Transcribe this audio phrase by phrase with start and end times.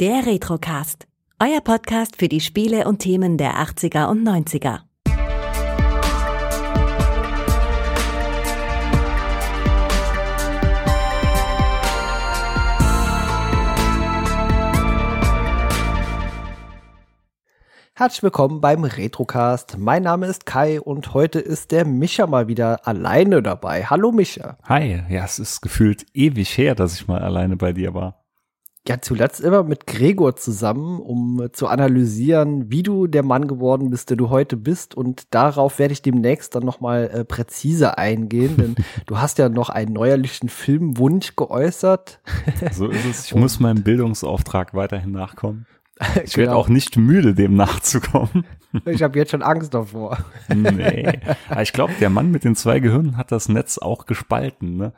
[0.00, 1.06] Der Retrocast.
[1.38, 4.80] Euer Podcast für die Spiele und Themen der 80er und 90er.
[17.94, 19.78] Herzlich willkommen beim Retrocast.
[19.78, 23.84] Mein Name ist Kai und heute ist der Micha mal wieder alleine dabei.
[23.84, 24.58] Hallo Micha.
[24.64, 28.23] Hi, ja, es ist gefühlt ewig her, dass ich mal alleine bei dir war.
[28.86, 34.10] Ja, zuletzt immer mit Gregor zusammen, um zu analysieren, wie du der Mann geworden bist,
[34.10, 34.94] der du heute bist.
[34.94, 38.76] Und darauf werde ich demnächst dann nochmal äh, präziser eingehen, denn
[39.06, 42.20] du hast ja noch einen neuerlichen Filmwunsch geäußert.
[42.72, 43.26] So ist es.
[43.26, 45.66] Ich muss meinem Bildungsauftrag weiterhin nachkommen.
[46.24, 46.48] Ich genau.
[46.48, 48.44] werde auch nicht müde, dem nachzukommen.
[48.84, 50.18] Ich habe jetzt schon Angst davor.
[50.52, 51.20] Nee.
[51.48, 54.76] Aber ich glaube, der Mann mit den zwei Gehirnen hat das Netz auch gespalten.
[54.76, 54.92] Ne?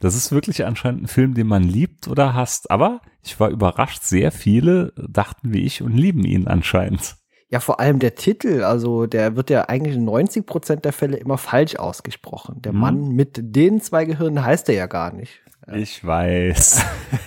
[0.00, 2.70] Das ist wirklich anscheinend ein Film, den man liebt oder hasst.
[2.70, 7.16] Aber ich war überrascht, sehr viele dachten wie ich und lieben ihn anscheinend.
[7.48, 11.16] Ja, vor allem der Titel, also der wird ja eigentlich in 90 Prozent der Fälle
[11.16, 12.60] immer falsch ausgesprochen.
[12.62, 12.80] Der hm.
[12.80, 15.42] Mann mit den zwei Gehirnen heißt er ja gar nicht.
[15.74, 16.80] Ich weiß.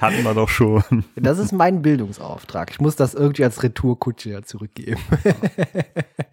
[0.00, 0.82] hatten wir doch schon.
[1.14, 2.70] Das ist mein Bildungsauftrag.
[2.70, 5.00] Ich muss das irgendwie als Retourkutsche zurückgeben.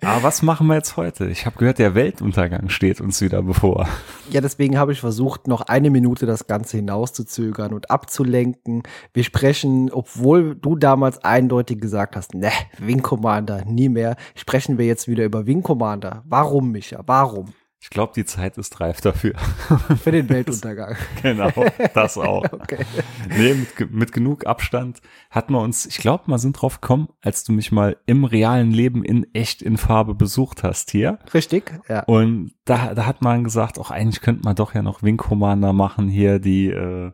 [0.02, 1.28] Aber was machen wir jetzt heute?
[1.28, 3.88] Ich habe gehört, der Weltuntergang steht uns wieder bevor.
[4.32, 8.82] Ja, deswegen habe ich versucht, noch eine Minute das Ganze hinauszuzögern und abzulenken.
[9.14, 14.88] Wir sprechen, obwohl du damals eindeutig gesagt hast, ne, Wing Commander, nie mehr, sprechen wir
[14.88, 16.24] jetzt wieder über Wing Commander.
[16.26, 17.04] Warum, Micha?
[17.06, 17.54] Warum?
[17.80, 19.38] Ich glaube, die Zeit ist reif dafür.
[20.04, 20.96] Für den Weltuntergang.
[21.22, 21.52] genau,
[21.94, 22.44] das auch.
[22.52, 22.84] okay.
[23.30, 27.44] Nee, mit, mit genug Abstand hatten wir uns, ich glaube, wir sind drauf gekommen, als
[27.44, 31.20] du mich mal im realen Leben in echt in Farbe besucht hast hier.
[31.34, 32.04] Richtig, ja.
[32.04, 35.72] Und da, da hat man gesagt, auch eigentlich könnte man doch ja noch Wing Commander
[35.72, 37.12] machen hier, die, äh,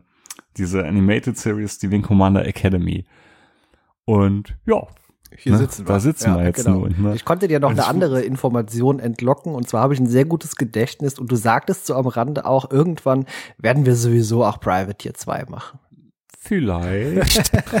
[0.56, 3.04] diese Animated Series, die Wing Commander Academy.
[4.06, 4.86] Und ja,
[5.36, 5.58] hier ne?
[5.58, 5.92] sitzen wir.
[5.92, 6.78] Da sitzen ja, wir jetzt genau.
[6.80, 6.90] nur.
[6.90, 7.14] Ne?
[7.14, 10.56] Ich konnte dir noch eine andere Information entlocken und zwar habe ich ein sehr gutes
[10.56, 13.26] Gedächtnis und du sagtest so am Rande auch, irgendwann
[13.58, 15.78] werden wir sowieso auch Privateer 2 machen.
[16.38, 17.52] Vielleicht.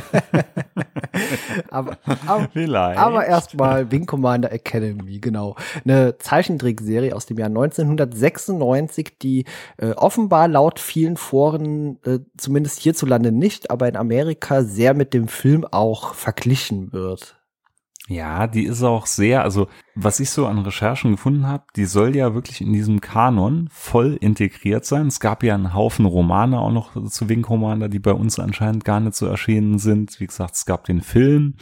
[1.70, 2.98] aber, aber, Vielleicht.
[2.98, 5.56] aber erstmal Wing Commander Academy, genau.
[5.84, 9.44] Eine Zeichentrickserie aus dem Jahr 1996, die
[9.76, 15.28] äh, offenbar laut vielen Foren, äh, zumindest hierzulande nicht, aber in Amerika sehr mit dem
[15.28, 17.36] Film auch verglichen wird.
[18.06, 22.14] Ja, die ist auch sehr, also was ich so an Recherchen gefunden habe, die soll
[22.14, 25.06] ja wirklich in diesem Kanon voll integriert sein.
[25.06, 28.84] Es gab ja einen Haufen Romane auch noch zu Wing Commander, die bei uns anscheinend
[28.84, 30.20] gar nicht so erschienen sind.
[30.20, 31.54] Wie gesagt, es gab den Film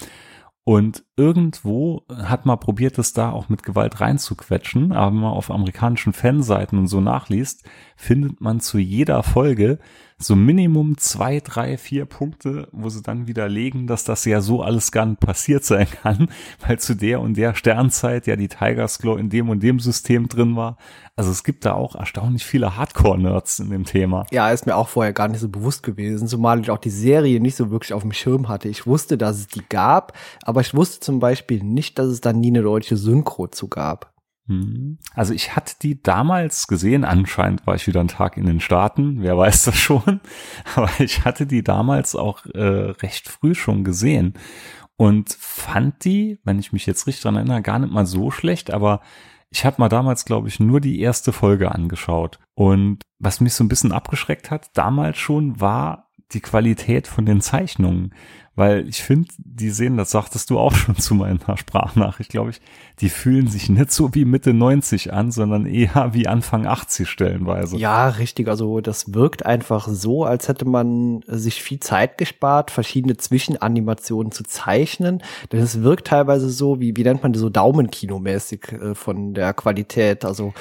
[0.64, 5.50] und irgendwo hat man probiert, es da auch mit Gewalt reinzuquetschen, aber wenn man auf
[5.50, 7.64] amerikanischen Fanseiten und so nachliest,
[7.96, 9.80] findet man zu jeder Folge
[10.22, 14.92] so Minimum zwei, drei, vier Punkte, wo sie dann widerlegen, dass das ja so alles
[14.92, 16.28] gar nicht passiert sein kann,
[16.66, 20.28] weil zu der und der Sternzeit ja die Tiger's Claw in dem und dem System
[20.28, 20.76] drin war.
[21.16, 24.26] Also es gibt da auch erstaunlich viele Hardcore-Nerds in dem Thema.
[24.30, 27.40] Ja, ist mir auch vorher gar nicht so bewusst gewesen, zumal ich auch die Serie
[27.40, 28.68] nicht so wirklich auf dem Schirm hatte.
[28.68, 32.32] Ich wusste, dass es die gab, aber ich wusste zum Beispiel nicht, dass es da
[32.32, 34.11] nie eine deutsche Synchro zu gab.
[34.46, 34.98] Hm.
[35.14, 39.22] Also ich hatte die damals gesehen, anscheinend war ich wieder einen Tag in den Staaten,
[39.22, 40.20] wer weiß das schon,
[40.74, 44.34] aber ich hatte die damals auch äh, recht früh schon gesehen
[44.96, 48.72] und fand die, wenn ich mich jetzt richtig dran erinnere, gar nicht mal so schlecht,
[48.72, 49.00] aber
[49.50, 52.38] ich habe mal damals, glaube ich, nur die erste Folge angeschaut.
[52.54, 57.42] Und was mich so ein bisschen abgeschreckt hat, damals schon, war die Qualität von den
[57.42, 58.14] Zeichnungen.
[58.54, 62.60] Weil ich finde, die sehen, das sagtest du auch schon zu meiner Sprachnachricht, glaube ich,
[63.00, 67.76] die fühlen sich nicht so wie Mitte 90 an, sondern eher wie Anfang 80 stellenweise.
[67.78, 68.48] Ja, richtig.
[68.48, 74.44] Also das wirkt einfach so, als hätte man sich viel Zeit gespart, verschiedene Zwischenanimationen zu
[74.44, 75.22] zeichnen.
[75.50, 79.54] Denn es wirkt teilweise so, wie, wie nennt man das so Daumenkinomäßig äh, von der
[79.54, 80.24] Qualität.
[80.24, 80.52] Also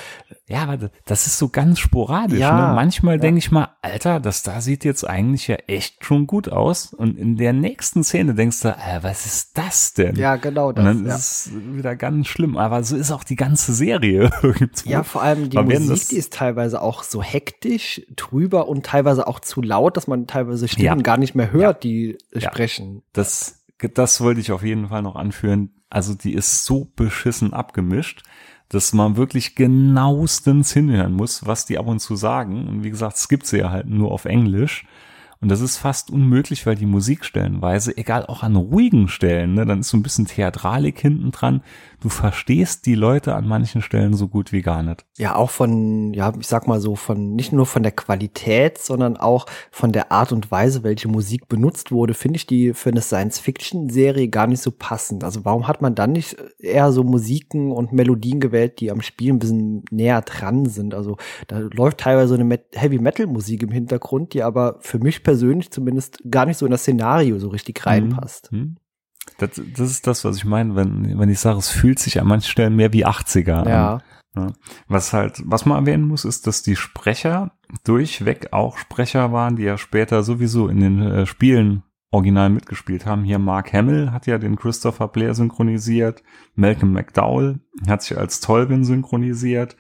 [0.48, 2.40] ja, aber das ist so ganz sporadisch.
[2.40, 2.76] Ja, ne?
[2.76, 3.22] Manchmal ja.
[3.22, 6.94] denke ich mal, Alter, das da sieht jetzt eigentlich ja echt schon gut aus.
[6.94, 10.16] Und in der nächsten Szene denkst du, äh, was ist das denn?
[10.16, 10.72] Ja, genau.
[10.72, 11.16] Das, und dann ja.
[11.16, 12.58] ist es wieder ganz schlimm.
[12.58, 14.90] Aber so ist auch die ganze Serie irgendwo.
[14.90, 19.40] Ja, vor allem die Musik, die ist teilweise auch so hektisch, trüber und teilweise auch
[19.40, 20.96] zu laut, dass man teilweise Stimmen ja.
[20.96, 23.04] gar nicht mehr hört, die sprechen.
[23.14, 23.64] Das,
[23.94, 25.72] das wollte ich auf jeden Fall noch anführen.
[25.90, 28.24] Also die ist so beschissen abgemischt
[28.72, 32.70] dass man wirklich genauestens hinhören muss, was die ab und zu sagen.
[32.70, 34.86] Und wie gesagt, es gibt sie ja halt nur auf Englisch.
[35.42, 39.66] Und das ist fast unmöglich, weil die Musik stellenweise, egal auch an ruhigen Stellen, ne,
[39.66, 41.64] dann ist so ein bisschen Theatralik hinten dran.
[42.00, 45.04] Du verstehst die Leute an manchen Stellen so gut wie gar nicht.
[45.18, 49.18] Ja, auch von, ja, ich sag mal so, von nicht nur von der Qualität, sondern
[49.18, 53.02] auch von der Art und Weise, welche Musik benutzt wurde, finde ich die für eine
[53.02, 55.24] Science-Fiction-Serie gar nicht so passend.
[55.24, 59.34] Also warum hat man dann nicht eher so Musiken und Melodien gewählt, die am Spiel
[59.34, 60.94] ein bisschen näher dran sind?
[60.94, 61.18] Also
[61.48, 65.31] da läuft teilweise eine Heavy-Metal-Musik im Hintergrund, die aber für mich persönlich
[65.70, 67.90] zumindest gar nicht so in das Szenario so richtig mhm.
[67.90, 68.52] reinpasst.
[68.52, 68.78] Mhm.
[69.38, 72.28] Das, das ist das, was ich meine, wenn, wenn ich sage, es fühlt sich an
[72.28, 73.94] manchen Stellen mehr wie 80er ja.
[74.34, 74.54] an.
[74.88, 77.52] Was halt, was man erwähnen muss, ist, dass die Sprecher
[77.84, 83.24] durchweg auch Sprecher waren, die ja später sowieso in den äh, Spielen original mitgespielt haben.
[83.24, 86.24] Hier Mark Hamill hat ja den Christopher Blair synchronisiert,
[86.56, 89.76] Malcolm McDowell hat sich als Tolvin synchronisiert.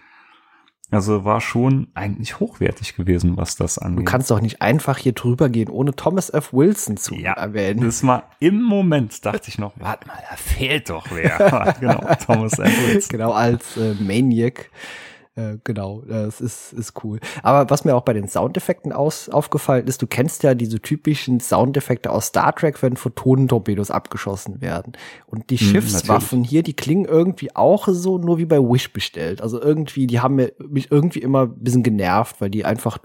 [0.91, 3.99] Also war schon eigentlich hochwertig gewesen, was das angeht.
[3.99, 6.51] Du kannst doch nicht einfach hier drüber gehen, ohne Thomas F.
[6.51, 7.79] Wilson zu ja, erwähnen.
[7.79, 11.75] Das war im Moment, dachte ich noch, warte mal, da fehlt doch wer.
[11.79, 12.87] genau, Thomas F.
[12.87, 13.01] Wilson.
[13.11, 14.69] Genau, als äh, Maniac.
[15.35, 17.19] Äh, genau, das ist, ist cool.
[17.41, 21.39] Aber was mir auch bei den Soundeffekten aus, aufgefallen ist, du kennst ja diese typischen
[21.39, 24.93] Soundeffekte aus Star Trek, wenn Photonentorpedos abgeschossen werden.
[25.27, 26.49] Und die mhm, Schiffswaffen natürlich.
[26.49, 29.41] hier, die klingen irgendwie auch so, nur wie bei Wish bestellt.
[29.41, 32.97] Also irgendwie, die haben mich irgendwie immer ein bisschen genervt, weil die einfach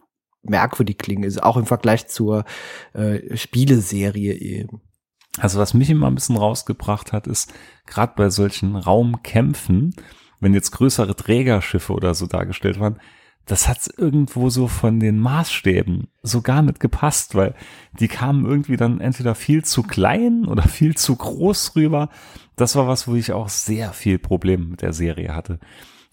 [0.42, 2.44] merkwürdig klingen, also auch im Vergleich zur
[2.92, 4.80] äh, Spieleserie eben.
[5.38, 7.52] Also was mich immer ein bisschen rausgebracht hat, ist
[7.86, 9.94] gerade bei solchen Raumkämpfen,
[10.46, 13.00] wenn jetzt größere Trägerschiffe oder so dargestellt waren,
[13.46, 17.56] das hat irgendwo so von den Maßstäben so gar nicht gepasst, weil
[17.98, 22.10] die kamen irgendwie dann entweder viel zu klein oder viel zu groß rüber.
[22.54, 25.58] Das war was, wo ich auch sehr viel Probleme mit der Serie hatte.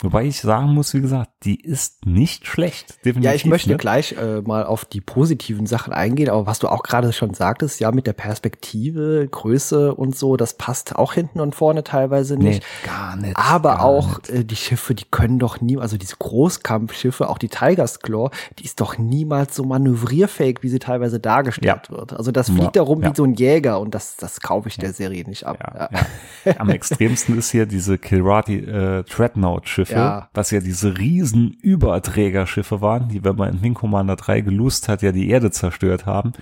[0.04, 3.06] Wobei ich sagen muss, wie gesagt, die ist nicht schlecht.
[3.06, 3.80] Definitiv ja, ich möchte nicht.
[3.80, 7.80] gleich äh, mal auf die positiven Sachen eingehen, aber was du auch gerade schon sagtest,
[7.80, 12.64] ja, mit der Perspektive, Größe und so, das passt auch hinten und vorne teilweise nicht.
[12.64, 13.38] Nee, gar nicht.
[13.38, 14.30] Aber gar auch nicht.
[14.30, 18.30] Äh, die Schiffe, die können doch nie, also diese Großkampfschiffe, auch die Tiger's Claw,
[18.60, 21.98] die ist doch niemals so manövrierfähig, wie sie teilweise dargestellt ja.
[21.98, 22.12] wird.
[22.12, 23.10] Also das fliegt ja, darum ja.
[23.10, 25.60] wie so ein Jäger und das, das kaufe ich der Serie nicht ab.
[26.44, 30.30] Ja, Am extremsten ist hier diese Kilrati äh, Dreadnought-Schiffe Schiffe, ja.
[30.34, 35.02] was ja diese riesen Überträgerschiffe waren, die, wenn man in Wing Commander 3 gelust hat,
[35.02, 36.34] ja die Erde zerstört haben.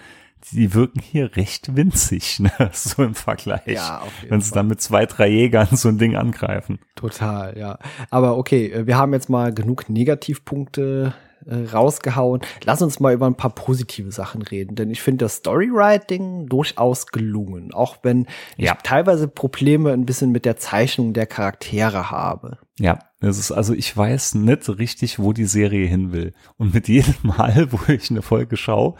[0.52, 2.52] Die wirken hier recht winzig, ne?
[2.74, 3.68] so im Vergleich.
[3.68, 6.80] Ja, wenn sie dann mit zwei, drei Jägern so ein Ding angreifen.
[6.96, 7.78] Total, ja.
[8.10, 11.14] Aber okay, äh, wir haben jetzt mal genug Negativpunkte
[11.46, 12.42] äh, rausgehauen.
[12.64, 17.08] Lass uns mal über ein paar positive Sachen reden, denn ich finde das Storywriting durchaus
[17.08, 18.28] gelungen, auch wenn
[18.58, 18.74] ja.
[18.74, 22.58] ich teilweise Probleme ein bisschen mit der Zeichnung der Charaktere habe.
[22.80, 26.88] Ja, es ist also ich weiß nicht richtig, wo die Serie hin will und mit
[26.88, 28.96] jedem Mal, wo ich eine Folge schaue,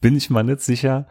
[0.00, 1.06] bin ich mal nicht sicher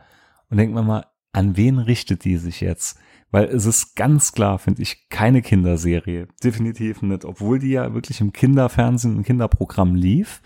[0.50, 3.00] und denke mir mal, an wen richtet die sich jetzt?
[3.32, 6.28] Weil es ist ganz klar, finde ich, keine Kinderserie.
[6.44, 7.24] Definitiv nicht.
[7.24, 10.42] Obwohl die ja wirklich im Kinderfernsehen, im Kinderprogramm lief.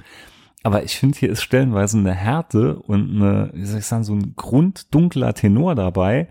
[0.61, 4.13] Aber ich finde, hier ist stellenweise eine Härte und eine, wie soll ich sagen, so
[4.13, 6.27] ein grunddunkler Tenor dabei,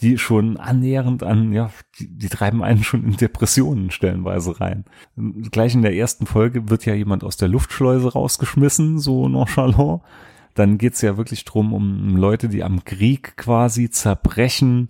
[0.00, 4.84] die schon annähernd an, ja, die, die treiben einen schon in Depressionen stellenweise rein.
[5.50, 10.02] Gleich in der ersten Folge wird ja jemand aus der Luftschleuse rausgeschmissen, so nonchalant.
[10.54, 14.88] Dann geht's ja wirklich drum um Leute, die am Krieg quasi zerbrechen,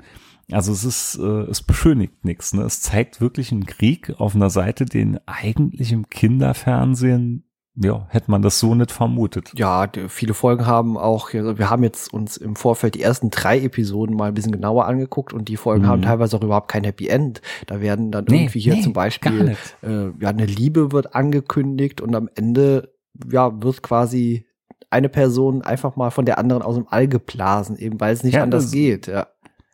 [0.51, 2.53] also es ist, äh, es beschönigt nichts.
[2.53, 2.63] Ne?
[2.63, 7.45] Es zeigt wirklich einen Krieg auf einer Seite, den eigentlich im Kinderfernsehen
[7.77, 9.51] ja, hätte man das so nicht vermutet.
[9.57, 14.15] Ja, viele Folgen haben auch, wir haben jetzt uns im Vorfeld die ersten drei Episoden
[14.15, 15.89] mal ein bisschen genauer angeguckt und die Folgen mhm.
[15.89, 17.43] haben teilweise auch überhaupt kein Happy End.
[17.67, 22.01] Da werden dann nee, irgendwie hier nee, zum Beispiel, äh, ja, eine Liebe wird angekündigt
[22.01, 22.95] und am Ende,
[23.29, 24.47] ja, wird quasi
[24.91, 28.35] eine Person einfach mal von der anderen aus dem All geblasen, eben weil es nicht
[28.35, 29.27] ja, anders geht, ja.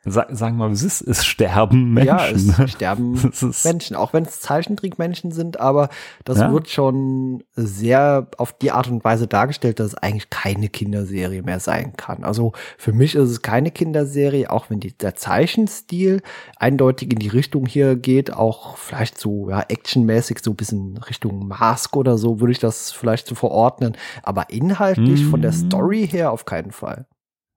[0.06, 2.08] Sag, sagen wir mal, es ist, es sterben Menschen.
[2.08, 3.12] Ja, es sterben
[3.64, 5.90] Menschen, auch wenn es Zeichentrickmenschen sind, aber
[6.24, 6.50] das ja?
[6.50, 11.60] wird schon sehr auf die Art und Weise dargestellt, dass es eigentlich keine Kinderserie mehr
[11.60, 12.24] sein kann.
[12.24, 16.22] Also für mich ist es keine Kinderserie, auch wenn die, der Zeichenstil
[16.56, 21.46] eindeutig in die Richtung hier geht, auch vielleicht so ja, actionmäßig so ein bisschen Richtung
[21.46, 25.30] Mask oder so würde ich das vielleicht so verordnen, aber inhaltlich mm.
[25.30, 25.66] von der mhm.
[25.66, 27.06] Story her auf keinen Fall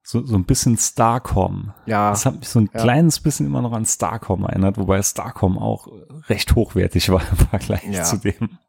[0.03, 1.73] so, so ein bisschen Starcom.
[1.85, 2.09] Ja.
[2.09, 2.81] Das hat mich so ein ja.
[2.81, 5.87] kleines bisschen immer noch an Starcom erinnert, wobei Starcom auch
[6.27, 8.03] recht hochwertig war im Vergleich ja.
[8.03, 8.59] zu dem.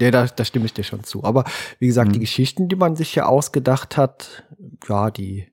[0.00, 1.24] Ja, da, da stimme ich dir schon zu.
[1.24, 1.44] Aber
[1.78, 2.12] wie gesagt, mhm.
[2.14, 4.44] die Geschichten, die man sich hier ausgedacht hat,
[4.86, 5.48] ja, die,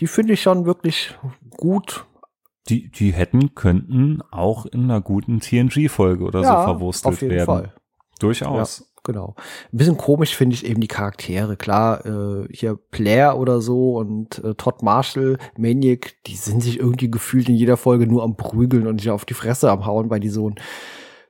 [0.00, 1.16] die finde ich schon wirklich
[1.50, 2.04] gut.
[2.68, 7.34] Die, die hätten, könnten auch in einer guten TNG-Folge oder ja, so verwurstelt auf jeden
[7.36, 7.46] werden.
[7.46, 7.74] Fall.
[8.18, 8.85] Durchaus.
[9.06, 9.36] Genau.
[9.72, 11.56] Ein bisschen komisch finde ich eben die Charaktere.
[11.56, 17.08] Klar, äh, hier Blair oder so und äh, Todd Marshall, Maniac, die sind sich irgendwie
[17.08, 20.18] gefühlt in jeder Folge nur am Prügeln und sich auf die Fresse am Hauen, weil
[20.18, 20.56] die so ein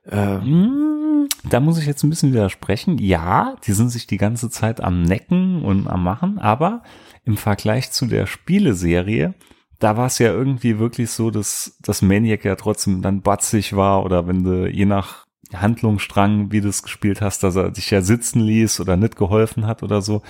[0.09, 2.97] äh, hm, da muss ich jetzt ein bisschen widersprechen.
[2.97, 6.81] Ja, die sind sich die ganze Zeit am Necken und am Machen, aber
[7.25, 9.35] im Vergleich zu der Spieleserie,
[9.77, 14.03] da war es ja irgendwie wirklich so, dass das Maniac ja trotzdem dann batzig war
[14.03, 18.01] oder wenn du je nach Handlungsstrang, wie du es gespielt hast, dass er dich ja
[18.01, 20.21] sitzen ließ oder nicht geholfen hat oder so.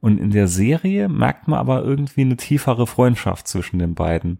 [0.00, 4.38] Und in der Serie merkt man aber irgendwie eine tiefere Freundschaft zwischen den beiden.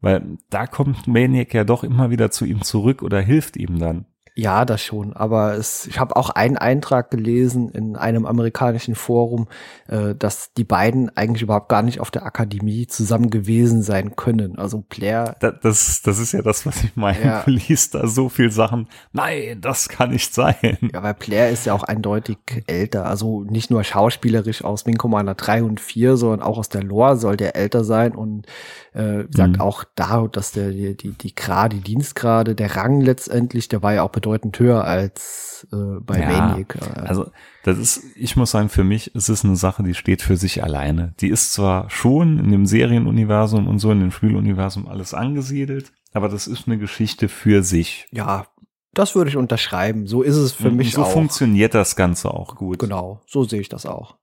[0.00, 4.06] Weil da kommt Maniac ja doch immer wieder zu ihm zurück oder hilft ihm dann.
[4.36, 5.12] Ja, das schon.
[5.12, 9.46] Aber es, ich habe auch einen Eintrag gelesen in einem amerikanischen Forum,
[9.86, 14.58] äh, dass die beiden eigentlich überhaupt gar nicht auf der Akademie zusammen gewesen sein können.
[14.58, 15.36] Also Blair.
[15.38, 17.24] Das, das, das ist ja das, was ich meine.
[17.24, 17.42] Ja.
[17.44, 18.88] Du liest da so viel Sachen.
[19.12, 20.54] Nein, das kann nicht sein.
[20.92, 23.06] Ja, weil Blair ist ja auch eindeutig älter.
[23.06, 27.16] Also nicht nur schauspielerisch aus Wing Commander 3 und 4, sondern auch aus der Lore
[27.16, 28.46] soll der älter sein und
[28.94, 29.60] äh, sagt mhm.
[29.60, 33.94] auch da, dass der die die die Grade, die Dienstgrade, der Rang letztendlich, der war
[33.94, 36.78] ja auch bedeutend höher als äh, bei ja, Maniac.
[36.96, 37.30] Also
[37.62, 40.64] das ist, ich muss sagen, für mich ist es eine Sache, die steht für sich
[40.64, 41.14] alleine.
[41.20, 46.28] Die ist zwar schon in dem Serienuniversum und so in dem Spieluniversum alles angesiedelt, aber
[46.28, 48.06] das ist eine Geschichte für sich.
[48.12, 48.46] Ja,
[48.94, 50.06] das würde ich unterschreiben.
[50.06, 51.06] So ist es für und mich so auch.
[51.06, 52.78] So funktioniert das Ganze auch gut.
[52.78, 54.16] Genau, so sehe ich das auch.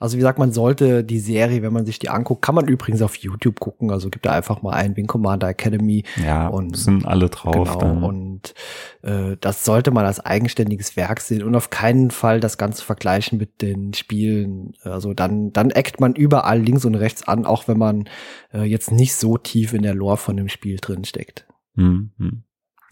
[0.00, 3.02] Also wie gesagt, man sollte die Serie, wenn man sich die anguckt, kann man übrigens
[3.02, 3.90] auf YouTube gucken.
[3.90, 6.04] Also gibt da einfach mal ein Wing Commander Academy.
[6.24, 7.78] Ja, und sind alle drauf.
[7.78, 8.54] Genau, und
[9.02, 13.38] äh, das sollte man als eigenständiges Werk sehen und auf keinen Fall das Ganze vergleichen
[13.38, 14.74] mit den Spielen.
[14.82, 18.08] Also dann, dann eckt man überall links und rechts an, auch wenn man
[18.52, 21.46] äh, jetzt nicht so tief in der Lore von dem Spiel drin steckt.
[21.74, 22.44] Mhm.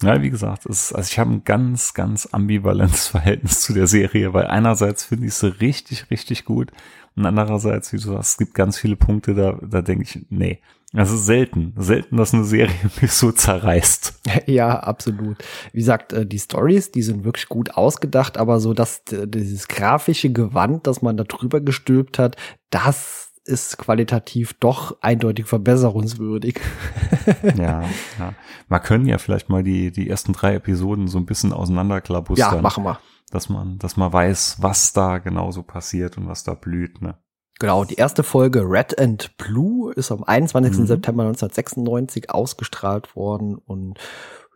[0.03, 4.35] Ja, wie gesagt, ist, also ich habe ein ganz, ganz ambivalentes Verhältnis zu der Serie,
[4.35, 6.71] weil einerseits finde ich sie richtig, richtig gut
[7.17, 10.61] und andererseits, wie du sagst, es gibt ganz viele Punkte, da, da denke ich, nee.
[10.93, 14.21] Also selten, selten, dass eine Serie mich so zerreißt.
[14.47, 15.39] Ja, absolut.
[15.73, 20.31] Wie gesagt, äh, die Stories, die sind wirklich gut ausgedacht, aber so dass dieses grafische
[20.31, 22.37] Gewand, das man da drüber gestülpt hat,
[22.71, 26.61] das ist qualitativ doch eindeutig verbesserungswürdig.
[27.57, 27.83] ja,
[28.19, 28.35] ja.
[28.69, 32.57] Man können ja vielleicht mal die, die ersten drei Episoden so ein bisschen auseinanderklabustern.
[32.57, 32.99] Ja, machen wir.
[33.31, 37.19] Dass man, dass man weiß, was da genau so passiert und was da blüht, ne?
[37.59, 40.79] Genau, die erste Folge Red and Blue ist am 21.
[40.79, 40.87] Mhm.
[40.87, 43.99] September 1996 ausgestrahlt worden und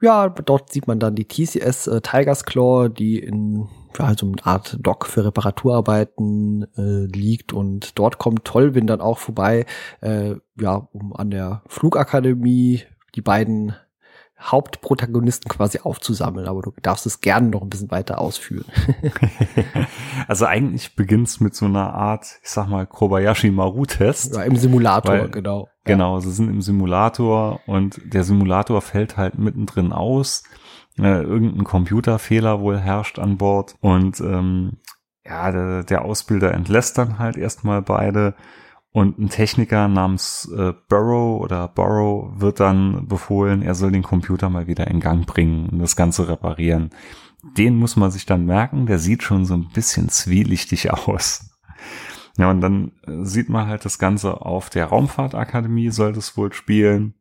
[0.03, 3.69] ja, dort sieht man dann die TCS äh, Tigers Claw, die in
[3.99, 9.19] ja, so eine Art Dock für Reparaturarbeiten äh, liegt und dort kommt Tollwin dann auch
[9.19, 9.67] vorbei,
[10.01, 12.83] äh, ja, um an der Flugakademie
[13.15, 13.75] die beiden
[14.41, 18.65] Hauptprotagonisten quasi aufzusammeln, aber du darfst es gerne noch ein bisschen weiter ausführen.
[20.29, 24.37] also eigentlich beginnt's mit so einer Art, ich sag mal, Kobayashi Maru-Test.
[24.37, 25.69] Ja, im Simulator, weil, genau.
[25.85, 30.45] Genau, sie sind im Simulator und der Simulator fällt halt mittendrin aus.
[30.99, 34.79] Äh, irgendein Computerfehler wohl herrscht an Bord und ähm,
[35.25, 38.35] ja, der, der Ausbilder entlässt dann halt erstmal beide
[38.93, 44.51] und ein Techniker namens äh, Burrow oder Burrow wird dann befohlen, er soll den Computer
[44.51, 46.91] mal wieder in Gang bringen und das Ganze reparieren.
[47.57, 51.51] Den muss man sich dann merken, der sieht schon so ein bisschen zwielichtig aus.
[52.37, 56.53] Ja, und dann äh, sieht man halt das Ganze auf der Raumfahrtakademie, soll das wohl
[56.53, 57.15] spielen,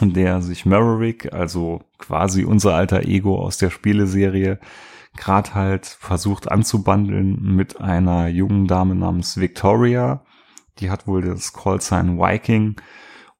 [0.00, 4.58] in der sich Maverick, also quasi unser alter Ego aus der Spieleserie,
[5.16, 10.24] gerade halt versucht anzubandeln mit einer jungen Dame namens Victoria,
[10.78, 12.76] die hat wohl das Callsign Viking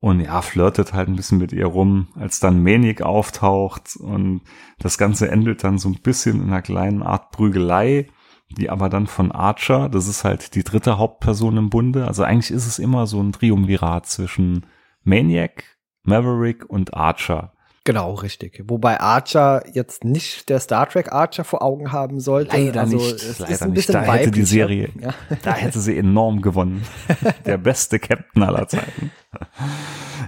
[0.00, 4.42] und ja, flirtet halt ein bisschen mit ihr rum, als dann Manic auftaucht und
[4.78, 8.08] das Ganze endet dann so ein bisschen in einer kleinen Art Prügelei,
[8.50, 12.50] die aber dann von Archer, das ist halt die dritte Hauptperson im Bunde, also eigentlich
[12.50, 14.66] ist es immer so ein Triumvirat zwischen
[15.02, 15.75] Maniac,
[16.06, 17.52] Maverick und Archer.
[17.86, 18.64] Genau, richtig.
[18.66, 22.56] Wobei Archer jetzt nicht der Star Trek Archer vor Augen haben sollte.
[22.56, 23.14] Leider also, nicht.
[23.14, 23.94] Es leider ist ein nicht.
[23.94, 25.14] Da hätte die Serie, ja.
[25.42, 26.82] da hätte sie enorm gewonnen.
[27.46, 29.12] der beste Captain aller Zeiten.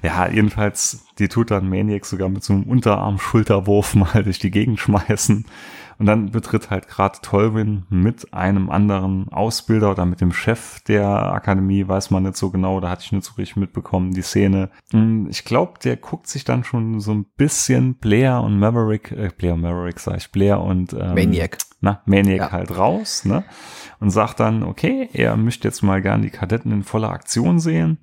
[0.05, 4.79] Ja, jedenfalls, die tut dann Maniac sogar mit so einem Unterarm-Schulterwurf mal durch die Gegend
[4.79, 5.45] schmeißen.
[5.99, 11.09] Und dann betritt halt gerade Tolwin mit einem anderen Ausbilder oder mit dem Chef der
[11.09, 14.71] Akademie, weiß man nicht so genau, da hatte ich nicht so richtig mitbekommen, die Szene.
[15.29, 19.55] Ich glaube, der guckt sich dann schon so ein bisschen Blair und Maverick, äh, Blair
[19.55, 21.59] und Maverick sag ich, Blair und ähm, Maniac.
[21.81, 22.53] Na, Maniac ja.
[22.53, 23.45] halt raus, ne?
[23.99, 27.99] Und sagt dann, okay, er möchte jetzt mal gern die Kadetten in voller Aktion sehen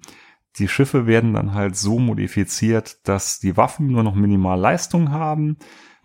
[0.58, 5.58] Die Schiffe werden dann halt so modifiziert, dass die Waffen nur noch minimal Leistung haben.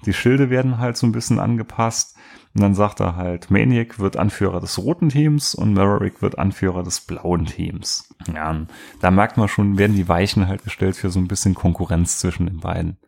[0.07, 2.17] Die Schilde werden halt so ein bisschen angepasst.
[2.55, 6.83] Und dann sagt er halt, Maniac wird Anführer des roten Teams und Maverick wird Anführer
[6.83, 8.13] des blauen Teams.
[8.35, 8.67] Ja,
[9.01, 12.47] da merkt man schon, werden die Weichen halt gestellt für so ein bisschen Konkurrenz zwischen
[12.47, 12.99] den beiden.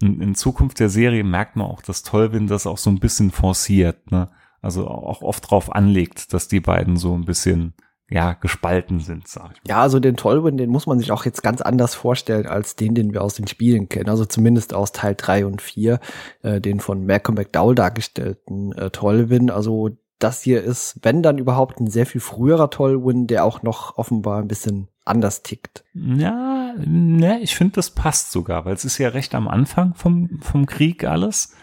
[0.00, 3.30] In, in Zukunft der Serie merkt man auch, dass Tolvin das auch so ein bisschen
[3.30, 4.30] forciert, ne?
[4.60, 7.74] Also auch oft drauf anlegt, dass die beiden so ein bisschen
[8.10, 9.68] ja, gespalten sind, sag ich mal.
[9.68, 12.94] Ja, also den Tolwyn, den muss man sich auch jetzt ganz anders vorstellen als den,
[12.94, 14.10] den wir aus den Spielen kennen.
[14.10, 15.98] Also zumindest aus Teil drei und vier,
[16.42, 19.50] äh, den von Malcolm McDowell dargestellten äh, Tolwyn.
[19.50, 23.96] Also das hier ist, wenn dann überhaupt, ein sehr viel früherer Tolwyn, der auch noch
[23.96, 25.82] offenbar ein bisschen anders tickt.
[25.94, 30.38] Ja, ne, ich finde, das passt sogar, weil es ist ja recht am Anfang vom,
[30.40, 31.54] vom Krieg alles.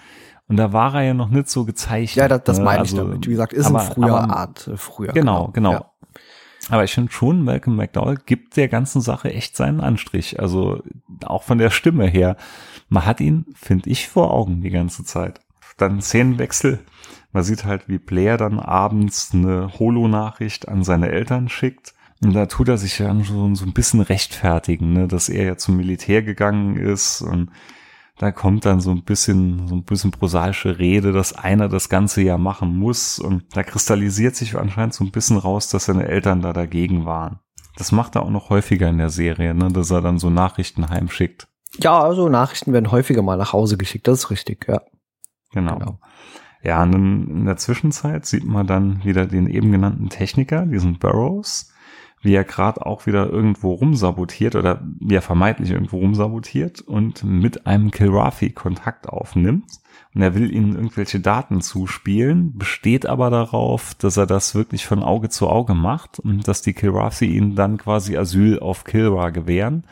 [0.48, 2.24] Und da war er ja noch nicht so gezeichnet.
[2.24, 2.66] Ja, das, das ne?
[2.66, 3.28] meine also, ich damit.
[3.28, 5.14] Wie gesagt, ist aber, ein früher aber, Art, äh, früher.
[5.14, 5.52] Genau, genau.
[5.52, 5.72] genau.
[5.74, 5.92] Ja.
[6.70, 10.40] Aber ich finde schon, Malcolm McDowell gibt der ganzen Sache echt seinen Anstrich.
[10.40, 10.84] Also
[11.26, 12.38] auch von der Stimme her.
[12.90, 15.42] Man hat ihn, finde ich, vor Augen die ganze Zeit.
[15.78, 16.80] Dann Szenenwechsel.
[17.32, 21.94] Man sieht halt, wie Blair dann abends eine Holo-Nachricht an seine Eltern schickt.
[22.22, 25.58] Und da tut er sich ja schon so ein bisschen rechtfertigen, ne, dass er ja
[25.58, 27.50] zum Militär gegangen ist und
[28.20, 32.22] da kommt dann so ein bisschen, so ein bisschen prosaische Rede, dass einer das Ganze
[32.22, 33.18] ja machen muss.
[33.18, 37.40] Und da kristallisiert sich anscheinend so ein bisschen raus, dass seine Eltern da dagegen waren.
[37.78, 40.90] Das macht er auch noch häufiger in der Serie, ne, dass er dann so Nachrichten
[40.90, 41.48] heimschickt.
[41.78, 44.82] Ja, also Nachrichten werden häufiger mal nach Hause geschickt, das ist richtig, ja.
[45.54, 45.78] Genau.
[45.78, 46.00] genau.
[46.62, 51.72] Ja, und in der Zwischenzeit sieht man dann wieder den eben genannten Techniker, diesen Burrows,
[52.22, 57.66] wie er gerade auch wieder irgendwo rumsabotiert oder wie er vermeintlich irgendwo rumsabotiert und mit
[57.66, 59.66] einem Kilrafi Kontakt aufnimmt.
[60.16, 65.04] Und er will ihnen irgendwelche Daten zuspielen, besteht aber darauf, dass er das wirklich von
[65.04, 69.84] Auge zu Auge macht und dass die Kilrafi ihnen dann quasi Asyl auf Kilra gewähren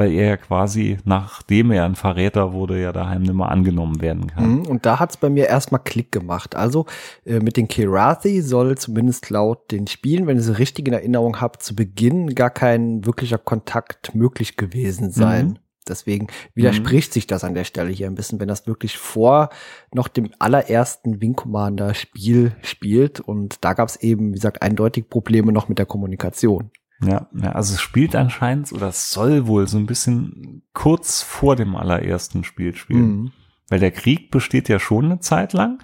[0.00, 4.28] weil er ja quasi, nachdem er ein Verräter wurde, ja daheim nicht mehr angenommen werden
[4.28, 4.60] kann.
[4.60, 6.56] Mhm, und da hat's bei mir erstmal Klick gemacht.
[6.56, 6.86] Also
[7.26, 11.42] äh, mit den Kirathi soll zumindest laut den Spielen, wenn ich sie richtig in Erinnerung
[11.42, 15.48] habe, zu Beginn gar kein wirklicher Kontakt möglich gewesen sein.
[15.48, 15.58] Mhm.
[15.86, 17.12] Deswegen widerspricht mhm.
[17.12, 19.50] sich das an der Stelle hier ein bisschen, wenn das wirklich vor
[19.92, 23.20] noch dem allerersten Wing Commander Spiel spielt.
[23.20, 26.70] Und da gab es eben, wie gesagt, eindeutig Probleme noch mit der Kommunikation.
[27.02, 31.56] Ja, ja, also es spielt anscheinend oder es soll wohl so ein bisschen kurz vor
[31.56, 33.08] dem allerersten Spiel spielen.
[33.08, 33.32] Mhm.
[33.68, 35.78] Weil der Krieg besteht ja schon eine Zeit lang.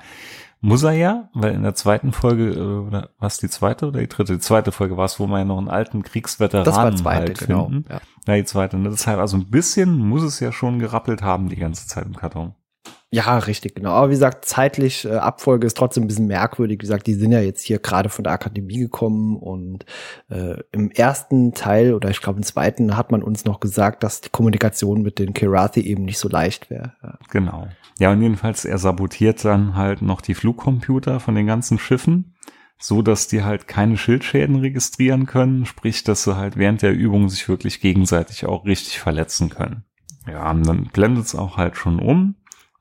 [0.61, 4.09] Muss er ja, weil in der zweiten Folge, äh, oder was die zweite oder die
[4.09, 4.35] dritte?
[4.35, 7.27] Die zweite Folge war es, wo man ja noch einen alten Kriegsveteranen das war zweite,
[7.27, 7.85] halt genau, finden.
[7.89, 8.01] Ja.
[8.27, 8.77] ja, die zweite.
[8.77, 8.91] Ne?
[8.91, 12.55] Deshalb, also ein bisschen muss es ja schon gerappelt haben die ganze Zeit im Karton.
[13.11, 13.93] Ja, richtig, genau.
[13.93, 16.75] Aber wie gesagt, zeitlich äh, Abfolge ist trotzdem ein bisschen merkwürdig.
[16.75, 19.87] Wie gesagt, die sind ja jetzt hier gerade von der Akademie gekommen und
[20.29, 24.21] äh, im ersten Teil oder ich glaube im zweiten hat man uns noch gesagt, dass
[24.23, 26.95] die Kommunikation mit den Kirathi eben nicht so leicht wäre.
[27.03, 27.19] Ja.
[27.31, 27.69] Genau.
[27.99, 32.35] Ja, und jedenfalls er sabotiert dann halt noch die Flugcomputer von den ganzen Schiffen,
[32.79, 37.29] so dass die halt keine Schildschäden registrieren können, sprich, dass sie halt während der Übung
[37.29, 39.85] sich wirklich gegenseitig auch richtig verletzen können.
[40.29, 42.35] Ja, und dann blendet es auch halt schon um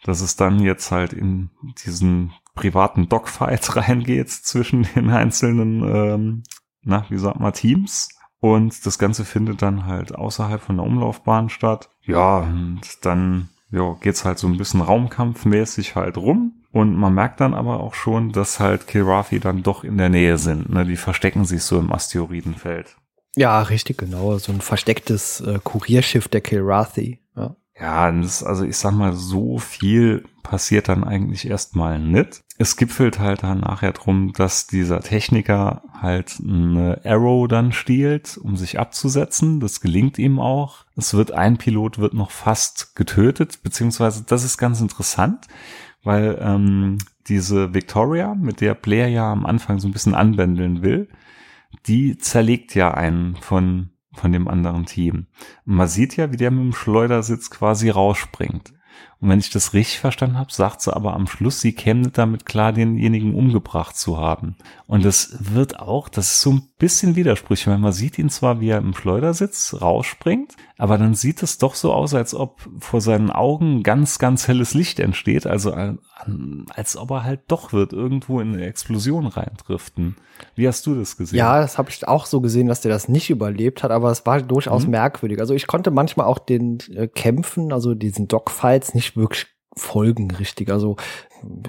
[0.06, 1.50] dass es dann jetzt halt in
[1.84, 6.44] diesen privaten Dogfight reingeht zwischen den einzelnen, ähm,
[6.84, 8.10] na, wie sagt man, Teams.
[8.40, 11.90] Und das Ganze findet dann halt außerhalb von der Umlaufbahn statt.
[12.04, 16.64] Ja, und dann ja, geht's halt so ein bisschen raumkampfmäßig halt rum.
[16.72, 20.38] Und man merkt dann aber auch schon, dass halt Kilrathi dann doch in der Nähe
[20.38, 20.70] sind.
[20.70, 20.86] Ne?
[20.86, 22.98] Die verstecken sich so im Asteroidenfeld.
[23.36, 24.38] Ja, richtig, genau.
[24.38, 27.22] So ein verstecktes äh, Kurierschiff der Kilrathi.
[27.36, 27.56] Ja.
[27.78, 32.44] Ja, das, also ich sag mal, so viel passiert dann eigentlich erstmal nicht.
[32.58, 38.56] Es gipfelt halt dann nachher drum, dass dieser Techniker halt eine Arrow dann stiehlt, um
[38.56, 39.60] sich abzusetzen.
[39.60, 40.86] Das gelingt ihm auch.
[40.96, 45.48] Es wird ein Pilot wird noch fast getötet, beziehungsweise das ist ganz interessant,
[46.04, 51.10] weil ähm, diese Victoria, mit der Blair ja am Anfang so ein bisschen anbändeln will,
[51.88, 55.28] die zerlegt ja einen von von dem anderen Team.
[55.66, 58.74] Und man sieht ja, wie der mit dem Schleudersitz quasi rausspringt.
[59.20, 62.46] Und wenn ich das richtig verstanden habe, sagt sie aber am Schluss, sie käme damit
[62.46, 64.56] klar, denjenigen umgebracht zu haben.
[64.88, 68.60] Und das wird auch, das ist so ein bisschen widersprüchlich, weil man sieht ihn zwar,
[68.60, 73.00] wie er im Schleudersitz rausspringt, aber dann sieht es doch so aus, als ob vor
[73.00, 75.74] seinen Augen ganz, ganz helles Licht entsteht, also
[76.70, 80.18] als ob er halt doch wird irgendwo in eine Explosion reindriften.
[80.56, 81.38] Wie hast du das gesehen?
[81.38, 84.26] Ja, das habe ich auch so gesehen, dass der das nicht überlebt hat, aber es
[84.26, 84.92] war durchaus mhm.
[84.92, 85.40] merkwürdig.
[85.40, 90.70] Also ich konnte manchmal auch den äh, Kämpfen, also diesen Dogfights, nicht wirklich folgen richtig.
[90.70, 90.96] Also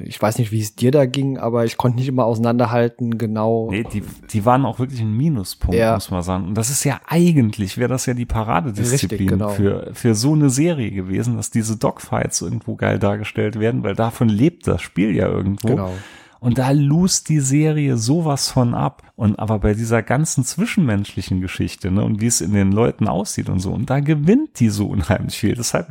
[0.02, 3.68] ich weiß nicht, wie es dir da ging, aber ich konnte nicht immer auseinanderhalten, genau.
[3.70, 5.94] Nee, die, die waren auch wirklich ein Minuspunkt, ja.
[5.94, 6.46] muss man sagen.
[6.48, 9.48] Und das ist ja eigentlich, wäre das ja die Paradedisziplin Richtig, genau.
[9.50, 14.28] für, für so eine Serie gewesen, dass diese Dogfights irgendwo geil dargestellt werden, weil davon
[14.28, 15.68] lebt das Spiel ja irgendwo.
[15.68, 15.92] Genau.
[16.38, 19.02] Und da lust die Serie sowas von ab.
[19.16, 23.48] Und aber bei dieser ganzen zwischenmenschlichen Geschichte, ne, und wie es in den Leuten aussieht
[23.48, 25.54] und so, und da gewinnt die so unheimlich viel.
[25.54, 25.88] Deshalb,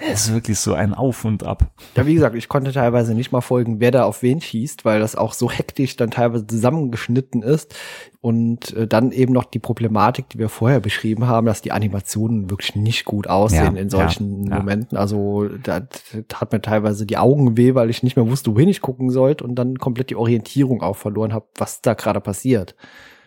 [0.00, 1.70] es ist wirklich so ein Auf und Ab.
[1.96, 5.00] Ja, wie gesagt, ich konnte teilweise nicht mal folgen, wer da auf wen schießt, weil
[5.00, 7.74] das auch so hektisch dann teilweise zusammengeschnitten ist.
[8.20, 12.50] Und äh, dann eben noch die Problematik, die wir vorher beschrieben haben, dass die Animationen
[12.50, 14.96] wirklich nicht gut aussehen ja, in solchen ja, Momenten.
[14.96, 15.00] Ja.
[15.00, 15.80] Also da
[16.28, 19.44] tat mir teilweise die Augen weh, weil ich nicht mehr wusste, wohin ich gucken sollte
[19.44, 22.74] und dann komplett die Orientierung auch verloren habe, was da gerade passiert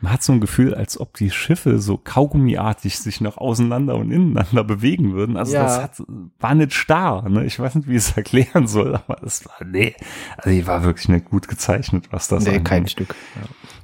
[0.02, 4.12] man hat so ein Gefühl, als ob die Schiffe so kaugummiartig sich noch auseinander und
[4.12, 5.38] ineinander bewegen würden.
[5.38, 5.64] Also ja.
[5.64, 6.04] das hat,
[6.40, 7.30] war nicht starr.
[7.30, 7.46] Ne?
[7.46, 9.96] Ich weiß nicht, wie ich es erklären soll, aber das war, nee,
[10.38, 12.66] also die war wirklich nicht gut gezeichnet, was das Nee, angeht.
[12.66, 13.16] kein Stück.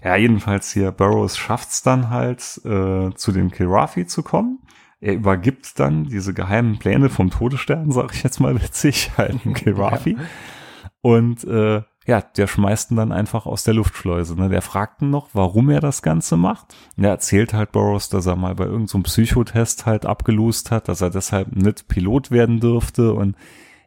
[0.03, 0.09] Ja.
[0.11, 4.59] ja, jedenfalls hier, Burroughs schafft's dann halt, äh, zu dem Kilrafi zu kommen.
[4.99, 10.13] Er übergibt dann diese geheimen Pläne vom Todesstern, sag ich jetzt mal witzig, halt Kilrafi.
[10.13, 10.19] ja.
[11.01, 14.35] Und äh, ja, der schmeißt ihn dann einfach aus der Luftschleuse.
[14.35, 14.47] Ne?
[14.47, 16.73] Der fragt ihn noch, warum er das Ganze macht.
[16.95, 20.87] Und er erzählt halt Burroughs, dass er mal bei irgendeinem so Psychotest halt abgelost hat,
[20.87, 23.35] dass er deshalb nicht Pilot werden dürfte und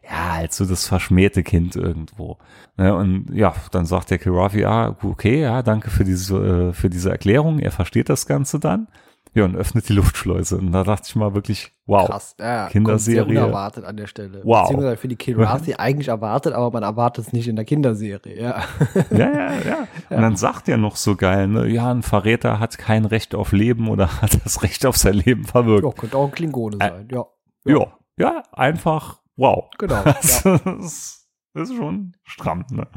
[0.05, 2.37] ja, halt so das verschmähte Kind irgendwo.
[2.77, 2.95] Ne?
[2.95, 7.11] Und ja, dann sagt der Kirafi, ah, okay, ja, danke für diese, äh, für diese
[7.11, 7.59] Erklärung.
[7.59, 8.89] Er versteht das Ganze dann.
[9.33, 10.59] Ja, und öffnet die Luftschleuse.
[10.59, 12.09] Und da dachte ich mal wirklich, wow.
[12.09, 13.23] Krass, ja, Kinderserie.
[13.23, 14.40] Sehr unerwartet an der Stelle.
[14.43, 14.62] Wow.
[14.62, 18.64] Beziehungsweise für die Kilrathi eigentlich erwartet, aber man erwartet es nicht in der Kinderserie, ja.
[19.11, 19.88] Ja, ja, ja.
[20.11, 23.53] Und dann sagt er noch so geil, ne, ja, ein Verräter hat kein Recht auf
[23.53, 25.85] Leben oder hat das Recht auf sein Leben verwirkt.
[25.85, 27.25] Ja, könnte auch ein Klingone sein, ja.
[27.64, 27.87] Ja, ja,
[28.19, 29.71] ja einfach wow.
[29.79, 30.03] Genau.
[30.03, 30.57] Das, ja.
[30.57, 32.88] ist, das ist schon stramm, ne.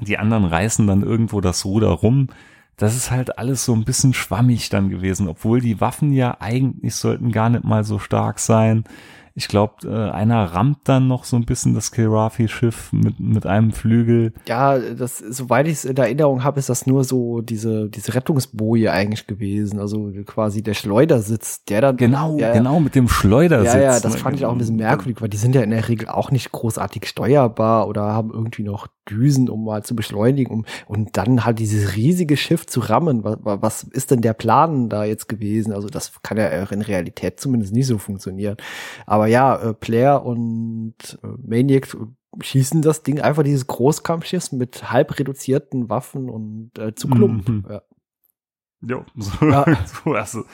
[0.00, 2.28] Die anderen reißen dann irgendwo das Ruder rum
[2.76, 6.94] das ist halt alles so ein bisschen schwammig dann gewesen, obwohl die Waffen ja eigentlich
[6.94, 8.84] sollten gar nicht mal so stark sein.
[9.34, 13.72] Ich glaube, äh, einer rammt dann noch so ein bisschen das Kilrafi-Schiff mit, mit einem
[13.72, 14.34] Flügel.
[14.46, 18.92] Ja, das, soweit ich es in Erinnerung habe, ist das nur so diese, diese Rettungsboje
[18.92, 19.78] eigentlich gewesen.
[19.78, 21.96] Also quasi der Schleudersitz, der dann.
[21.96, 23.72] Genau, ja, genau, mit dem Schleudersitz.
[23.72, 25.88] Ja, ja, das fand ich auch ein bisschen merkwürdig, weil die sind ja in der
[25.88, 30.52] Regel auch nicht großartig steuerbar oder haben irgendwie noch Düsen, um mal zu beschleunigen.
[30.52, 33.24] Um, und dann halt dieses riesige Schiff zu rammen.
[33.24, 35.72] Was, was ist denn der Plan da jetzt gewesen?
[35.72, 38.56] Also das kann ja in Realität zumindest nicht so funktionieren.
[39.06, 41.96] Aber ja, äh, Player und äh, Maniac
[42.40, 47.48] schießen das Ding einfach dieses Großkampfschiff mit halb reduzierten Waffen und äh, zu Klump.
[47.48, 47.66] Mhm.
[47.68, 47.82] Ja.
[48.82, 49.64] Jo, so, ja.
[49.86, 50.44] so also,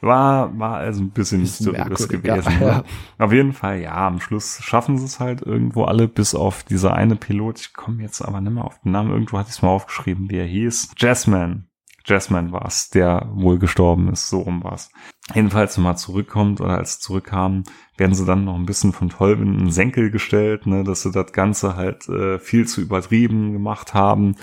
[0.00, 2.52] war, war also ein bisschen, bisschen mysteriös gewesen.
[2.60, 2.84] Ja, ja.
[3.18, 6.94] Auf jeden Fall, ja, am Schluss schaffen sie es halt irgendwo alle, bis auf dieser
[6.94, 7.60] eine Pilot.
[7.60, 9.10] Ich komme jetzt aber nicht mehr auf den Namen.
[9.10, 10.92] Irgendwo hatte ich es mal aufgeschrieben, wie er hieß.
[10.96, 11.64] Jasmine.
[12.06, 14.90] Jasmine war es, der wohl gestorben ist, so rum war es.
[15.34, 17.64] Jedenfalls, wenn man zurückkommt oder als zurückkamen,
[17.96, 21.12] werden sie dann noch ein bisschen von Tolvin in den Senkel gestellt, ne, dass sie
[21.12, 24.36] das Ganze halt äh, viel zu übertrieben gemacht haben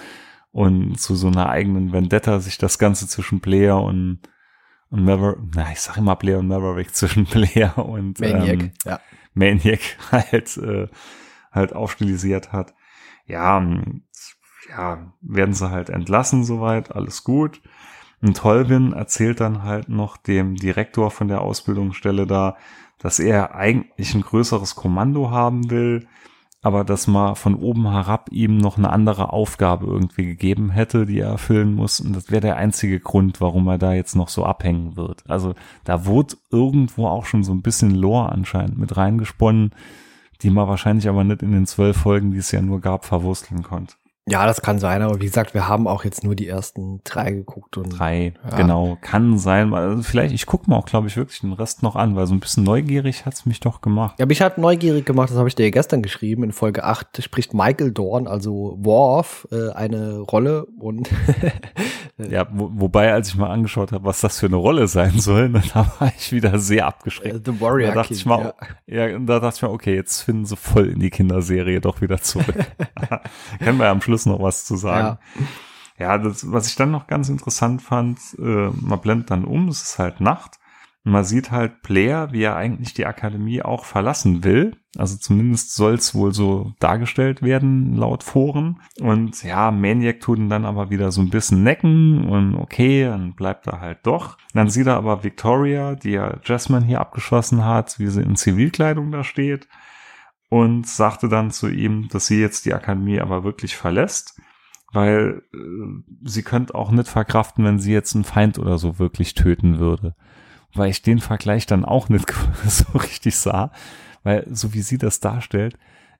[0.51, 4.19] und zu so einer eigenen Vendetta sich das Ganze zwischen Player und
[4.91, 8.99] und Maverick, na, ich sag immer Player und Maverick zwischen Player und Maniac, ähm, ja.
[9.33, 9.79] Maniac
[10.11, 10.87] halt, äh,
[11.51, 12.73] halt aufstilisiert hat.
[13.25, 13.65] Ja,
[14.69, 17.61] ja, werden sie halt entlassen soweit, alles gut.
[18.21, 22.57] Und Tolvin erzählt dann halt noch dem Direktor von der Ausbildungsstelle da,
[22.99, 26.07] dass er eigentlich ein größeres Kommando haben will,
[26.61, 31.19] aber dass man von oben herab ihm noch eine andere Aufgabe irgendwie gegeben hätte, die
[31.19, 31.99] er erfüllen muss.
[31.99, 35.23] Und das wäre der einzige Grund, warum er da jetzt noch so abhängen wird.
[35.27, 39.71] Also da wurde irgendwo auch schon so ein bisschen Lore anscheinend mit reingesponnen,
[40.43, 43.63] die man wahrscheinlich aber nicht in den zwölf Folgen, die es ja nur gab, verwursteln
[43.63, 43.95] konnte.
[44.29, 47.31] Ja, das kann sein, aber wie gesagt, wir haben auch jetzt nur die ersten drei
[47.31, 48.55] geguckt und drei, ja.
[48.55, 49.73] genau, kann sein.
[49.73, 52.35] Also vielleicht, ich gucke mir auch, glaube ich, wirklich den Rest noch an, weil so
[52.35, 54.19] ein bisschen neugierig hat's mich doch gemacht.
[54.19, 56.43] Ja, mich hat neugierig gemacht, das habe ich dir gestern geschrieben.
[56.43, 61.09] In Folge 8 spricht Michael Dorn, also Worf, äh, eine Rolle und
[62.17, 65.49] ja, wo, wobei, als ich mal angeschaut habe, was das für eine Rolle sein soll,
[65.73, 67.43] dann war ich wieder sehr abgeschreckt.
[67.43, 68.53] The Warrior da dachte King, ich mal,
[68.85, 69.07] ja.
[69.07, 72.21] ja, da dachte ich mal, okay, jetzt finden sie voll in die Kinderserie doch wieder
[72.21, 72.55] zurück.
[73.59, 75.17] Können wir ja am Schluss Schluss noch was zu sagen.
[75.97, 79.69] Ja, ja das, was ich dann noch ganz interessant fand, äh, man blendet dann um,
[79.69, 80.57] es ist halt Nacht.
[81.03, 84.77] Man sieht halt Blair, wie er eigentlich die Akademie auch verlassen will.
[84.97, 88.81] Also zumindest soll es wohl so dargestellt werden, laut Foren.
[88.99, 93.33] Und ja, Maniac tut ihn dann aber wieder so ein bisschen necken und okay, dann
[93.33, 94.37] bleibt er halt doch.
[94.53, 99.11] Dann sieht er aber Victoria, die ja Jasmine hier abgeschossen hat, wie sie in Zivilkleidung
[99.11, 99.67] da steht
[100.51, 104.37] und sagte dann zu ihm, dass sie jetzt die Akademie aber wirklich verlässt,
[104.91, 105.57] weil äh,
[106.23, 110.13] sie könnte auch nicht verkraften, wenn sie jetzt einen Feind oder so wirklich töten würde.
[110.73, 112.33] Weil ich den Vergleich dann auch nicht
[112.67, 113.71] so richtig sah,
[114.23, 115.77] weil so wie sie das darstellt,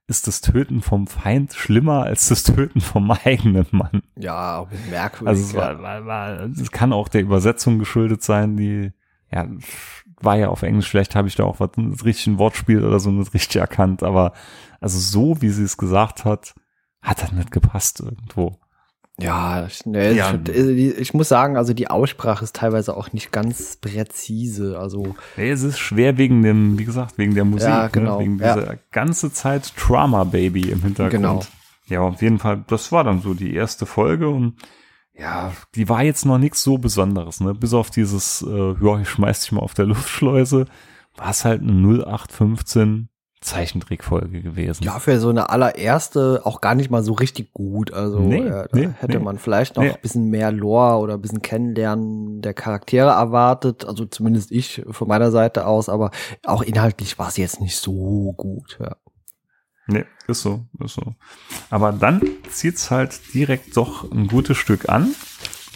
[0.07, 4.01] ist das Töten vom Feind schlimmer als das Töten vom eigenen Mann.
[4.15, 5.27] Ja, merkwürdig.
[5.27, 8.93] Also es, war, war, war, es kann auch der Übersetzung geschuldet sein, die
[9.29, 9.45] ja
[10.23, 13.12] war ja auf Englisch, vielleicht habe ich da auch was ein richtiges Wortspiel oder so
[13.12, 14.34] nicht richtig erkannt, aber
[14.79, 16.53] also so wie sie es gesagt hat,
[17.01, 18.60] hat das nicht gepasst irgendwo.
[19.19, 20.15] Ja, schnell.
[20.15, 20.34] Ja.
[20.47, 24.79] Ich, ich, muss sagen, also die Aussprache ist teilweise auch nicht ganz präzise.
[24.79, 27.89] Also nee, es ist schwer wegen dem, wie gesagt, wegen der Musik, ja, ne?
[27.91, 28.17] genau.
[28.17, 28.23] ne?
[28.23, 28.55] wegen ja.
[28.55, 31.12] dieser ganze Zeit Trauma Baby im Hintergrund.
[31.12, 31.41] Genau.
[31.88, 32.63] Ja, auf jeden Fall.
[32.67, 34.55] Das war dann so die erste Folge und
[35.13, 37.54] ja, die war jetzt noch nichts so Besonderes, ne?
[37.54, 40.65] Bis auf dieses, äh, ja, ich schmeiß dich mal auf der Luftschleuse,
[41.15, 43.10] war es halt eine 0815
[43.41, 44.84] Zeichentrickfolge gewesen.
[44.84, 47.91] Ja, für so eine allererste auch gar nicht mal so richtig gut.
[47.91, 51.21] Also nee, äh, nee, hätte nee, man vielleicht noch ein bisschen mehr Lore oder ein
[51.21, 53.84] bisschen Kennenlernen der Charaktere erwartet.
[53.86, 56.12] Also zumindest ich von meiner Seite aus, aber
[56.45, 58.78] auch inhaltlich war es jetzt nicht so gut.
[58.80, 58.95] Ja.
[59.87, 61.15] Nee, ist so, ist so.
[61.69, 65.13] Aber dann zieht's halt direkt doch ein gutes Stück an.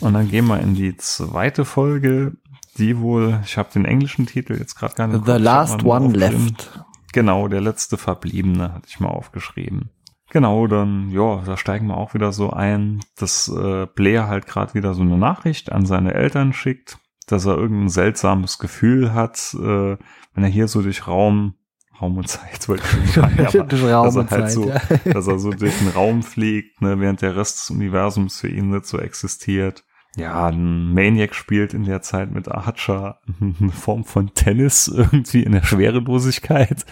[0.02, 2.34] Und dann gehen wir in die zweite Folge,
[2.78, 5.26] die wohl, ich habe den englischen Titel jetzt gerade gar nicht.
[5.26, 6.86] The Last One Left.
[7.14, 9.90] Genau, der letzte Verbliebene hatte ich mal aufgeschrieben.
[10.32, 14.74] Genau, dann, ja, da steigen wir auch wieder so ein, dass äh, Blair halt gerade
[14.74, 19.98] wieder so eine Nachricht an seine Eltern schickt, dass er irgendein seltsames Gefühl hat, äh,
[20.34, 21.56] wenn er hier so durch Raum,
[22.02, 24.82] Raum und Zeit, wollte ich schon sagen, aber, dass er halt Zeit, so, ja.
[25.14, 28.70] dass er so durch den Raum fliegt, ne, während der Rest des Universums für ihn
[28.70, 29.84] nicht so existiert
[30.18, 35.52] ja, ein Maniac spielt in der Zeit mit Archer eine Form von Tennis irgendwie in
[35.52, 36.86] der Schwerelosigkeit.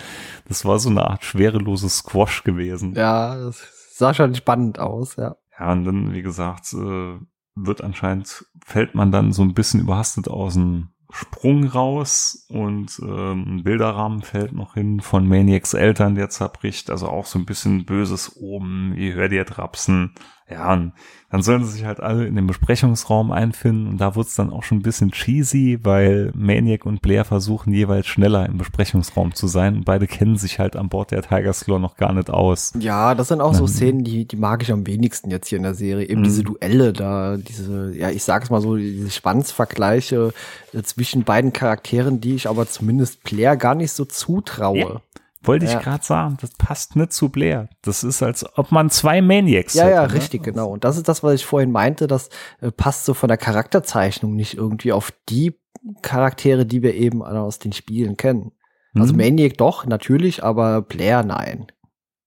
[0.47, 2.93] Das war so eine Art schwereloses Squash gewesen.
[2.95, 5.35] Ja, das sah schon spannend aus, ja.
[5.57, 7.19] Ja, und dann, wie gesagt, äh,
[7.55, 13.57] wird anscheinend, fällt man dann so ein bisschen überhastet aus dem Sprung raus und ähm,
[13.57, 16.89] ein Bilderrahmen fällt noch hin von Maniacs Eltern, der zerbricht.
[16.89, 20.15] Also auch so ein bisschen böses oben, wie hört ihr Trapsen.
[20.49, 20.93] Ja, und
[21.29, 24.63] dann sollen sie sich halt alle in den Besprechungsraum einfinden und da wird's dann auch
[24.63, 29.77] schon ein bisschen cheesy, weil Maniac und Blair versuchen jeweils schneller im Besprechungsraum zu sein
[29.77, 32.73] und beide kennen sich halt an Bord der Tiger's Claw noch gar nicht aus.
[32.77, 35.63] Ja, das sind auch so Szenen, die, die mag ich am wenigsten jetzt hier in
[35.63, 36.07] der Serie.
[36.07, 36.25] Eben mhm.
[36.25, 40.33] diese Duelle da, diese, ja, ich sag's mal so, diese Schwanzvergleiche
[40.73, 44.77] äh, zwischen beiden Charakteren, die ich aber zumindest Blair gar nicht so zutraue.
[44.77, 45.01] Ja.
[45.43, 45.77] Wollte ja.
[45.77, 47.69] ich gerade sagen, das passt nicht zu Blair.
[47.81, 50.13] Das ist, als ob man zwei Maniacs Ja, hätte, ja, ne?
[50.13, 50.69] richtig, genau.
[50.69, 52.29] Und das ist das, was ich vorhin meinte, das
[52.61, 55.59] äh, passt so von der Charakterzeichnung nicht irgendwie auf die
[56.01, 58.51] Charaktere, die wir eben aus den Spielen kennen.
[58.95, 59.19] Also mhm.
[59.19, 61.67] Maniac doch, natürlich, aber Blair nein.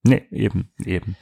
[0.03, 1.17] Nee, eben, eben.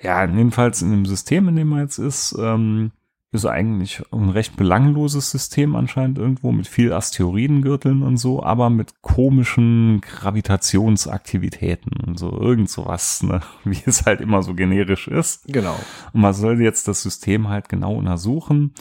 [0.00, 2.92] Ja, jedenfalls in dem System, in dem man jetzt ist, ähm,
[3.32, 9.02] ist eigentlich ein recht belangloses System anscheinend irgendwo mit viel Asteroidengürteln und so, aber mit
[9.02, 13.40] komischen Gravitationsaktivitäten und so irgend sowas, ne?
[13.64, 15.44] wie es halt immer so generisch ist.
[15.48, 15.76] Genau.
[16.12, 18.72] Und man soll jetzt das System halt genau untersuchen.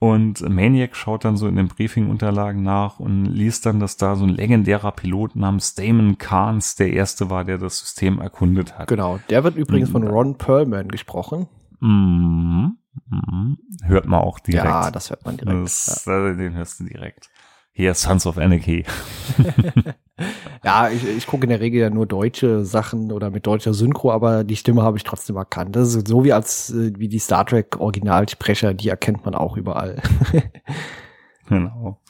[0.00, 4.24] Und Maniac schaut dann so in den Briefing-Unterlagen nach und liest dann, dass da so
[4.24, 8.86] ein legendärer Pilot namens Damon Carnes der erste war, der das System erkundet hat.
[8.86, 11.48] Genau, der wird übrigens und, von Ron Perlman gesprochen.
[11.80, 12.76] Mhm.
[13.08, 13.58] Mhm.
[13.82, 14.64] Hört man auch direkt.
[14.64, 15.64] Ja, das hört man direkt.
[15.64, 16.32] Das, ja.
[16.34, 17.30] Den hörst du direkt.
[17.72, 18.84] Hier, Sons of Anarchy.
[20.64, 24.10] ja, ich, ich gucke in der Regel ja nur deutsche Sachen oder mit deutscher Synchro,
[24.10, 25.76] aber die Stimme habe ich trotzdem erkannt.
[25.76, 29.56] Das ist so wie als äh, wie die Star Trek Originalsprecher, die erkennt man auch
[29.56, 30.02] überall.
[31.48, 32.00] genau.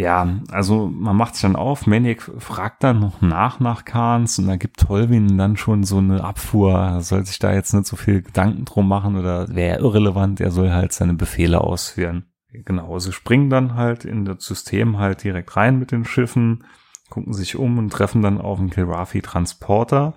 [0.00, 4.46] Ja, also man macht sich dann auf, Maniac fragt dann noch nach nach Kahns und
[4.46, 7.96] da gibt Tolvin dann schon so eine Abfuhr, er soll sich da jetzt nicht so
[7.96, 12.32] viel Gedanken drum machen oder wäre irrelevant, er soll halt seine Befehle ausführen.
[12.50, 16.64] Genau, sie springen dann halt in das System halt direkt rein mit den Schiffen,
[17.10, 20.14] gucken sich um und treffen dann auf einen Kilrafi Transporter,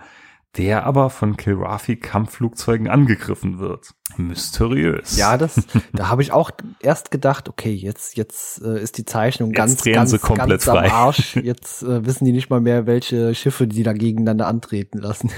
[0.57, 3.95] der aber von Kilrafi Kampfflugzeugen angegriffen wird.
[4.17, 5.17] Mysteriös.
[5.17, 5.61] Ja, das,
[5.93, 9.83] da habe ich auch erst gedacht, okay, jetzt, jetzt äh, ist die Zeichnung jetzt ganz,
[9.83, 10.85] ganz, sie komplett ganz frei.
[10.85, 11.35] am Arsch.
[11.43, 15.31] Jetzt äh, wissen die nicht mal mehr, welche Schiffe die da gegeneinander antreten lassen.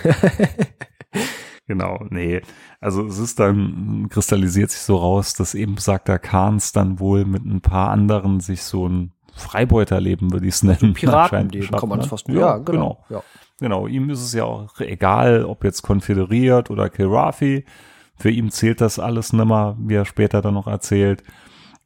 [1.67, 2.41] genau, nee.
[2.82, 7.23] Also es ist dann, kristallisiert sich so raus, dass eben sagt der Kahns dann wohl
[7.25, 10.93] mit ein paar anderen sich so ein Freibeuterleben, würde ich es nennen.
[10.93, 12.28] Piratenleben kann man das fast.
[12.28, 12.65] Ja, ja genau.
[12.65, 13.06] genau.
[13.10, 13.23] Ja.
[13.59, 17.65] Genau, ihm ist es ja auch egal, ob jetzt konföderiert oder Kilrafi.
[18.17, 21.23] Für ihn zählt das alles nimmer, wie er später dann noch erzählt.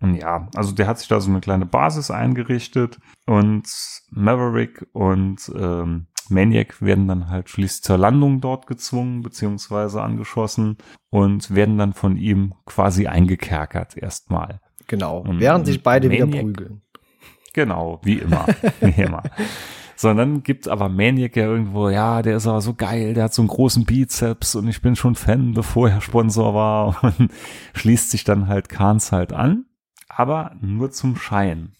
[0.01, 3.67] Und ja, also der hat sich da so eine kleine Basis eingerichtet und
[4.11, 10.77] Maverick und ähm, Maniac werden dann halt schließlich zur Landung dort gezwungen, beziehungsweise angeschossen
[11.09, 14.61] und werden dann von ihm quasi eingekerkert erstmal.
[14.87, 16.81] Genau, und während sich beide Maniac, wieder prügeln.
[17.53, 18.45] Genau, wie immer.
[18.79, 19.23] wie immer.
[19.99, 23.41] Sondern gibt aber Maniac ja irgendwo, ja, der ist aber so geil, der hat so
[23.41, 27.33] einen großen Bizeps und ich bin schon Fan, bevor er Sponsor war und
[27.73, 29.65] schließt sich dann halt Kahns halt an,
[30.07, 31.73] aber nur zum Schein.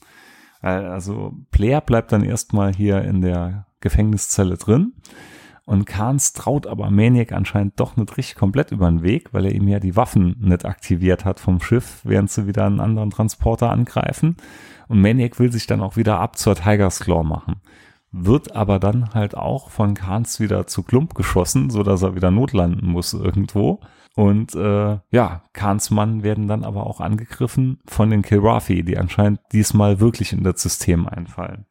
[0.60, 4.96] Also Player bleibt dann erstmal hier in der Gefängniszelle drin
[5.64, 9.56] und Kahns traut aber Maniac anscheinend doch nicht richtig komplett über den Weg, weil er
[9.56, 13.70] ihm ja die Waffen nicht aktiviert hat vom Schiff, während sie wieder einen anderen Transporter
[13.70, 14.36] angreifen.
[14.90, 17.62] Und Maniac will sich dann auch wieder ab zur Tiger's Claw machen
[18.12, 22.32] wird aber dann halt auch von Kahns wieder zu Klump geschossen, so dass er wieder
[22.32, 23.82] notlanden muss irgendwo.
[24.16, 29.40] Und äh, ja, Kahns Mann werden dann aber auch angegriffen von den Kilrafi, die anscheinend
[29.54, 31.66] diesmal wirklich in das System einfallen.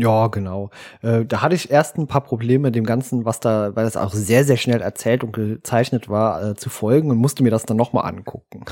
[0.00, 0.70] Ja, genau.
[1.02, 3.96] Äh, da hatte ich erst ein paar Probleme mit dem Ganzen, was da, weil es
[3.96, 7.66] auch sehr, sehr schnell erzählt und gezeichnet war, äh, zu folgen und musste mir das
[7.66, 8.64] dann nochmal angucken.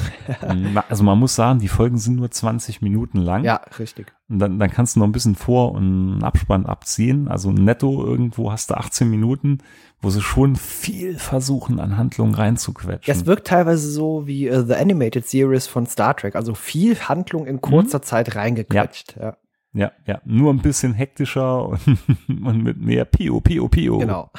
[0.89, 3.45] also man muss sagen, die Folgen sind nur 20 Minuten lang.
[3.45, 4.13] Ja, richtig.
[4.29, 7.29] Und dann, dann kannst du noch ein bisschen Vor- und Abspann abziehen.
[7.29, 9.59] Also netto irgendwo hast du 18 Minuten,
[10.01, 13.13] wo sie schon viel versuchen, an Handlungen reinzuquetschen.
[13.13, 16.37] Es wirkt teilweise so wie uh, The Animated Series von Star Trek.
[16.37, 18.03] Also viel Handlung in kurzer mhm.
[18.03, 19.17] Zeit reingequetscht.
[19.17, 19.23] Ja.
[19.23, 19.37] ja.
[19.73, 21.81] Ja, ja, nur ein bisschen hektischer und,
[22.29, 23.99] und mit mehr Pio, Pio, Pio.
[23.99, 24.31] Genau.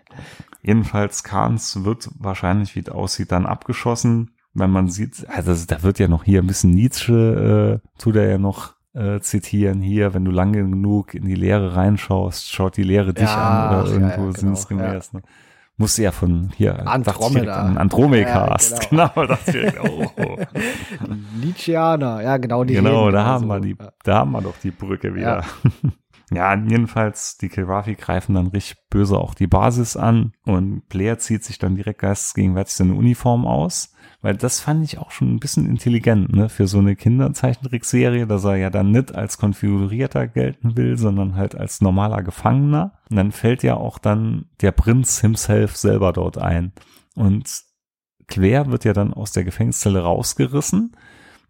[0.62, 5.98] Jedenfalls Kahns wird wahrscheinlich, wie es aussieht, dann abgeschossen, wenn man sieht, also da wird
[5.98, 10.24] ja noch hier ein bisschen Nietzsche, äh, tut er ja noch äh, zitieren hier, wenn
[10.24, 14.20] du lange genug in die Leere reinschaust, schaut die Leere dich ja, an oder irgendwo
[14.20, 15.12] ja, ja, genau, sinngemäß.
[15.14, 15.22] Ne?
[15.76, 17.62] Musste ja von hier Andromeda.
[17.62, 18.72] An Andromecast.
[18.72, 19.08] Ja, genau.
[19.14, 20.38] genau das direkt, oh.
[21.40, 22.74] Nietzscheaner, ja genau die.
[22.74, 23.48] Genau, da haben so.
[23.48, 25.44] wir die, da haben wir doch die Brücke wieder.
[26.30, 26.54] Ja.
[26.54, 31.44] ja, jedenfalls, die Kilrafi greifen dann richtig böse auch die Basis an und Blair zieht
[31.44, 33.91] sich dann direkt geistesgegenwärtig seine Uniform aus
[34.22, 38.44] weil das fand ich auch schon ein bisschen intelligent, ne, für so eine Kinderzeichentrickserie, dass
[38.44, 42.98] er ja dann nicht als konfigurierter gelten will, sondern halt als normaler Gefangener.
[43.10, 46.72] Und dann fällt ja auch dann der Prinz himself selber dort ein.
[47.16, 47.50] Und
[48.28, 50.96] Claire wird ja dann aus der Gefängniszelle rausgerissen.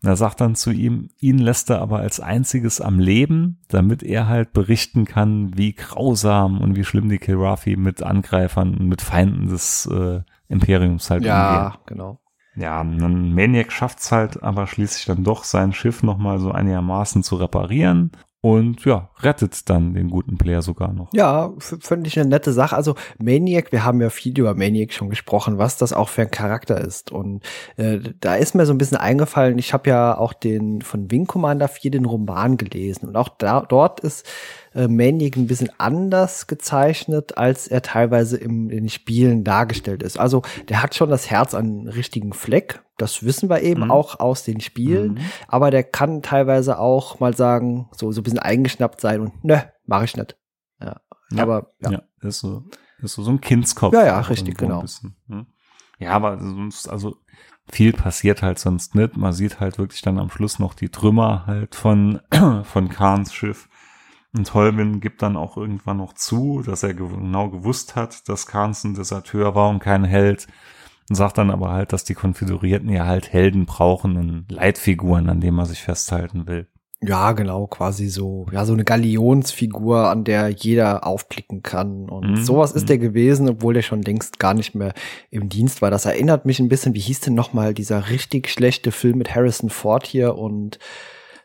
[0.02, 4.26] Er sagt dann zu ihm, ihn lässt er aber als einziges am Leben, damit er
[4.26, 9.48] halt berichten kann, wie grausam und wie schlimm die Kilrafi mit Angreifern und mit Feinden
[9.48, 11.62] des äh, Imperiums halt ja, umgehen.
[11.62, 12.21] Ja, genau.
[12.54, 17.22] Ja, ein Maniac schafft es halt aber schließlich dann doch, sein Schiff nochmal so einigermaßen
[17.22, 18.12] zu reparieren
[18.44, 21.10] und ja, rettet dann den guten Player sogar noch.
[21.14, 22.74] Ja, finde ich eine nette Sache.
[22.74, 26.30] Also Maniac, wir haben ja viel über Maniac schon gesprochen, was das auch für ein
[26.32, 27.12] Charakter ist.
[27.12, 27.44] Und
[27.76, 31.28] äh, da ist mir so ein bisschen eingefallen, ich habe ja auch den von Wing
[31.28, 33.06] Commander 4 den Roman gelesen.
[33.06, 34.28] Und auch da, dort ist
[34.74, 40.18] äh, Maniac ein bisschen anders gezeichnet, als er teilweise im, in den Spielen dargestellt ist.
[40.18, 42.82] Also der hat schon das Herz an richtigen Fleck.
[43.02, 43.90] Das wissen wir eben mhm.
[43.90, 45.14] auch aus den Spielen.
[45.14, 45.20] Mhm.
[45.48, 49.72] Aber der kann teilweise auch mal sagen, so, so ein bisschen eingeschnappt sein und ne,
[49.86, 50.36] mache ich nicht.
[50.80, 51.00] Ja.
[51.32, 51.42] ja.
[51.42, 51.90] Aber ja.
[51.90, 52.02] ja.
[52.20, 52.64] ist so,
[53.02, 53.92] ist so, so ein Kindskopf.
[53.92, 54.84] Ja, ja, richtig, genau.
[55.28, 55.46] Hm.
[55.98, 57.16] Ja, aber sonst, also
[57.70, 59.16] viel passiert halt sonst nicht.
[59.16, 62.20] Man sieht halt wirklich dann am Schluss noch die Trümmer halt von,
[62.62, 63.68] von Kahns Schiff.
[64.34, 68.84] Und Holwin gibt dann auch irgendwann noch zu, dass er genau gewusst hat, dass Kahns
[68.84, 70.46] ein Deserteur war und kein Held.
[71.12, 75.40] Und sagt dann aber halt, dass die Konföderierten ja halt Helden brauchen und Leitfiguren, an
[75.40, 76.68] denen man sich festhalten will.
[77.02, 82.08] Ja, genau, quasi so, ja, so eine Galionsfigur, an der jeder aufblicken kann.
[82.08, 82.42] Und mhm.
[82.42, 84.94] sowas ist der gewesen, obwohl der schon längst gar nicht mehr
[85.28, 85.90] im Dienst war.
[85.90, 89.68] Das erinnert mich ein bisschen, wie hieß denn nochmal dieser richtig schlechte Film mit Harrison
[89.68, 90.78] Ford hier und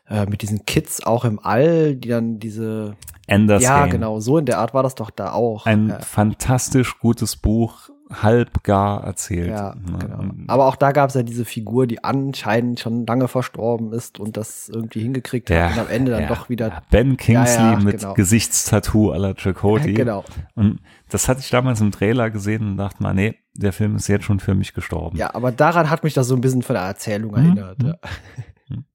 [0.08, 3.90] äh, mit diesen Kids auch im All, die dann diese Enders Ja, Game.
[3.90, 5.66] genau, so in der Art war das doch da auch.
[5.66, 5.98] Ein ja.
[5.98, 9.50] fantastisch gutes Buch, halb gar erzählt.
[9.50, 9.98] Ja, ne?
[9.98, 10.24] genau.
[10.46, 14.36] Aber auch da gab es ja diese Figur, die anscheinend schon lange verstorben ist und
[14.36, 16.82] das irgendwie hingekriegt ja, hat und am Ende dann ja, doch wieder.
[16.90, 18.14] Ben Kingsley mit genau.
[18.14, 19.92] Gesichtstattoo à la Chakotay.
[19.94, 20.24] genau.
[20.54, 24.08] Und das hatte ich damals im Trailer gesehen und dachte mal, nee, der Film ist
[24.08, 25.16] jetzt schon für mich gestorben.
[25.16, 27.36] Ja, aber daran hat mich das so ein bisschen von der Erzählung mhm.
[27.36, 27.82] erinnert.
[27.82, 27.94] Ja.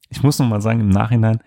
[0.10, 1.40] Ich muss noch mal sagen, im Nachhinein,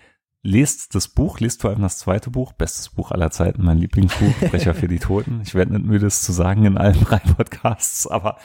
[0.47, 4.33] lest das Buch, lest vor allem das zweite Buch, bestes Buch aller Zeiten, mein Lieblingsbuch,
[4.51, 5.41] Brecher für die Toten.
[5.43, 8.39] Ich werde nicht müde, es zu sagen in allen drei Podcasts, aber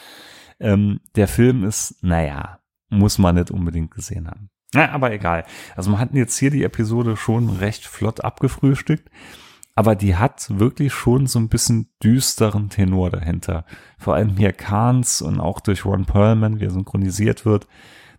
[0.60, 2.60] ähm, der Film ist, naja,
[2.90, 4.50] muss man nicht unbedingt gesehen haben.
[4.74, 5.46] Na, aber egal.
[5.76, 9.10] Also man hat jetzt hier die Episode schon recht flott abgefrühstückt,
[9.76, 13.66] aber die hat wirklich schon so ein bisschen düsteren Tenor dahinter.
[13.98, 17.68] Vor allem hier Kahns und auch durch Ron Perlman, wie er synchronisiert wird,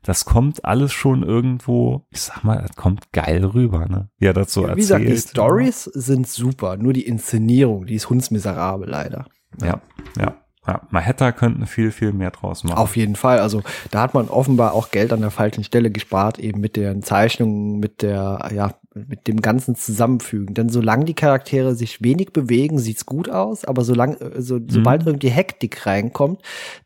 [0.02, 4.08] das kommt alles schon irgendwo, ich sag mal, das kommt geil rüber, ne?
[4.18, 5.00] Ja, das so ja, Wie erzählt.
[5.06, 9.26] gesagt, die Stories sind super, nur die Inszenierung, die ist hundsmiserabel leider.
[9.60, 9.80] Ja,
[10.18, 10.22] ja.
[10.24, 12.78] Ja, man hätte könnten viel, viel mehr draus machen.
[12.78, 13.40] Auf jeden Fall.
[13.40, 17.02] Also da hat man offenbar auch Geld an der falschen Stelle gespart, eben mit den
[17.02, 20.54] Zeichnungen, mit der, ja, mit dem ganzen Zusammenfügen.
[20.54, 24.68] Denn solange die Charaktere sich wenig bewegen, sieht's gut aus, aber solange, äh, so, mhm.
[24.68, 26.42] sobald irgendwie Hektik reinkommt,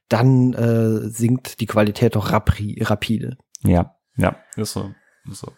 [0.09, 3.37] dann äh, sinkt die Qualität doch rapri rapide.
[3.63, 4.91] Ja, ja, ist so.
[5.31, 5.53] Ist so.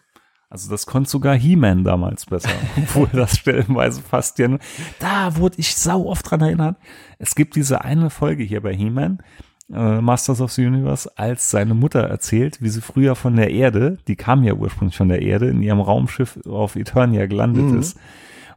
[0.49, 4.59] Also das konnte sogar He-Man damals besser, obwohl das stellenweise fast ja nur,
[4.99, 6.77] da wurde ich sau oft dran erinnert.
[7.19, 9.19] Es gibt diese eine Folge hier bei He-Man,
[9.71, 13.99] äh, Masters of the Universe, als seine Mutter erzählt, wie sie früher von der Erde,
[14.07, 17.79] die kam ja ursprünglich von der Erde, in ihrem Raumschiff auf Eternia gelandet mhm.
[17.79, 17.97] ist.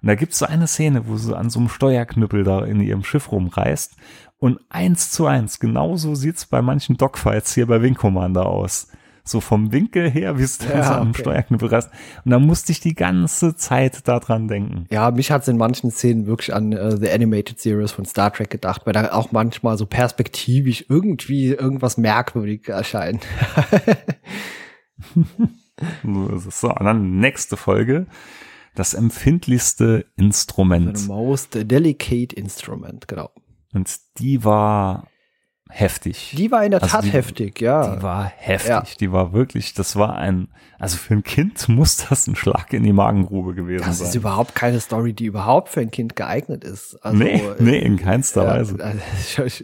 [0.01, 3.05] Und da gibt's so eine Szene, wo sie an so einem Steuerknüppel da in ihrem
[3.05, 3.97] Schiff rumreißt.
[4.39, 8.89] Und eins zu eins, genauso sieht's bei manchen Dogfights hier bei Wing Commander aus
[9.25, 11.21] so vom Winkel her, wie es da ja, so am okay.
[11.23, 11.91] Steuerknüppel reißt.
[12.25, 14.87] Und da musste ich die ganze Zeit daran denken.
[14.91, 18.33] Ja, mich hat es in manchen Szenen wirklich an uh, The Animated Series von Star
[18.33, 23.25] Trek gedacht, weil da auch manchmal so perspektivisch irgendwie irgendwas merkwürdig erscheint.
[26.05, 28.07] so, und dann nächste Folge.
[28.75, 30.97] Das empfindlichste Instrument.
[30.97, 33.31] The most delicate instrument, genau.
[33.75, 35.09] Und die war
[35.73, 36.35] heftig.
[36.37, 37.97] Die war in der also Tat die, heftig, ja.
[37.97, 38.69] Die war heftig.
[38.69, 38.85] Ja.
[39.01, 40.49] Die war wirklich, das war ein,
[40.79, 44.05] also für ein Kind muss das ein Schlag in die Magengrube gewesen das sein.
[44.05, 46.97] Das ist überhaupt keine Story, die überhaupt für ein Kind geeignet ist.
[47.03, 48.77] Also, nee, äh, nee, in keinster ja, Weise.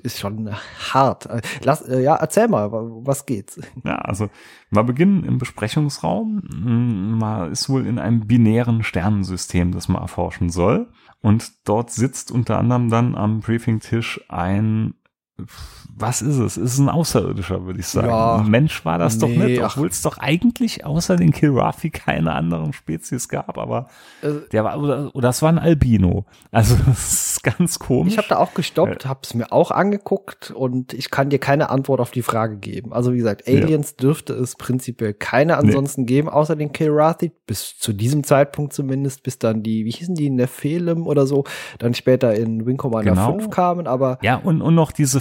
[0.03, 0.51] Ist schon
[0.93, 1.29] hart.
[1.63, 3.61] Lass, äh, ja, erzähl mal, was geht's?
[3.85, 4.31] Ja, also,
[4.71, 6.43] wir beginnen im Besprechungsraum.
[7.19, 10.89] Man ist wohl in einem binären Sternensystem, das man erforschen soll.
[11.21, 14.95] Und dort sitzt unter anderem dann am Briefingtisch ein
[16.01, 16.57] was ist es?
[16.57, 18.09] Ist es ein Außerirdischer, würde ich sagen.
[18.09, 22.32] Ja, Mensch war das nee, doch nicht, obwohl es doch eigentlich außer den Kilrafi keine
[22.32, 23.88] anderen Spezies gab, aber
[24.22, 26.26] äh, der war, oder, oder das war ein Albino.
[26.51, 28.12] Also das ist ganz komisch.
[28.12, 31.38] Ich habe da auch gestoppt, äh, habe es mir auch angeguckt und ich kann dir
[31.38, 32.92] keine Antwort auf die Frage geben.
[32.92, 34.03] Also wie gesagt, Aliens ja.
[34.03, 36.07] dürfte es prinzipiell keine ansonsten nee.
[36.07, 40.30] geben, außer den Kilrathi, bis zu diesem Zeitpunkt zumindest, bis dann die, wie hießen die,
[40.30, 41.44] Nephilim oder so,
[41.78, 43.32] dann später in Wing Commander genau.
[43.32, 45.20] 5 kamen, aber Ja, und, und noch diese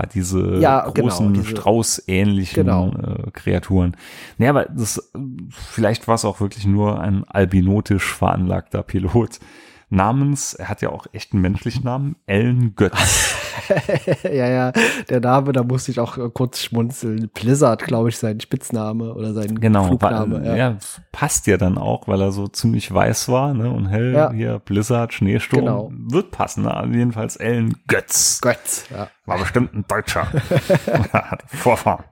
[0.00, 2.92] Firecar, diese ja, genau, großen genau, Strauß-ähnlichen genau.
[2.92, 3.96] äh, Kreaturen.
[4.38, 5.10] Naja, aber das,
[5.50, 9.40] vielleicht war es auch wirklich nur ein albinotisch veranlagter Pilot
[9.88, 13.36] namens, er hat ja auch echt einen menschlichen Namen, Ellen Götz.
[14.24, 14.72] ja, ja,
[15.08, 17.30] der Name, da musste ich auch äh, kurz schmunzeln.
[17.32, 20.46] Blizzard, glaube ich, sein Spitzname oder sein genau, Flugname.
[20.46, 20.56] ja.
[20.56, 20.76] ja.
[21.12, 23.70] passt ja dann auch, weil er so ziemlich weiß war, ne?
[23.70, 24.32] Und hell, ja.
[24.32, 25.92] hier Blizzard, Schneesturm, genau.
[25.92, 26.64] wird passen.
[26.64, 26.74] Ne?
[26.74, 28.40] Also jedenfalls Ellen Götz.
[28.40, 29.08] Götz, ja.
[29.26, 30.26] War bestimmt ein Deutscher.
[31.46, 32.04] Vorfahren.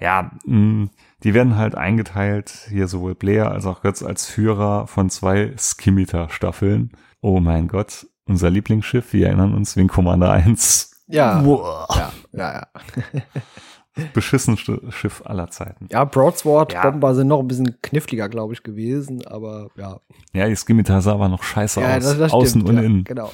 [0.00, 0.90] Ja, mh, mm,
[1.22, 6.92] die werden halt eingeteilt, hier sowohl Blair als auch Götz als Führer von zwei Skimitar-Staffeln.
[7.20, 11.04] Oh mein Gott, unser Lieblingsschiff, wir erinnern uns, Wing Commander 1.
[11.08, 11.44] Ja.
[11.44, 11.86] Wow.
[11.96, 13.22] Ja, ja, ja.
[14.12, 15.86] Beschissenste Schiff aller Zeiten.
[15.90, 17.14] Ja, Broadsword-Bomber ja.
[17.14, 20.00] sind noch ein bisschen kniffliger, glaube ich, gewesen, aber ja.
[20.34, 22.04] Ja, die Skimitar sah aber noch scheiße ja, aus.
[22.04, 23.04] Das, das außen stimmt, und ja, innen.
[23.04, 23.30] Genau.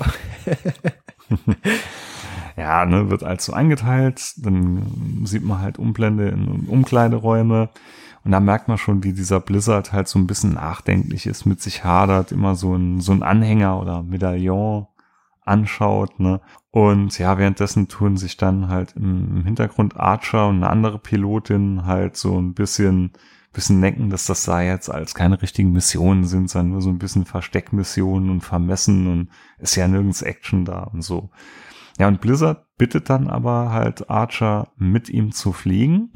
[2.56, 7.70] ja, ne, wird also eingeteilt, dann sieht man halt Umblende in Umkleideräume
[8.24, 11.60] und da merkt man schon, wie dieser Blizzard halt so ein bisschen nachdenklich ist, mit
[11.60, 14.86] sich hadert, immer so ein, so ein Anhänger oder Medaillon
[15.44, 16.40] anschaut, ne?
[16.70, 22.16] Und ja, währenddessen tun sich dann halt im Hintergrund Archer und eine andere Pilotin halt
[22.16, 23.12] so ein bisschen,
[23.52, 26.98] bisschen necken, dass das da jetzt als keine richtigen Missionen sind, sondern nur so ein
[26.98, 31.30] bisschen Versteckmissionen und vermessen und ist ja nirgends Action da und so.
[31.98, 36.12] Ja, und Blizzard bittet dann aber halt Archer mit ihm zu fliegen.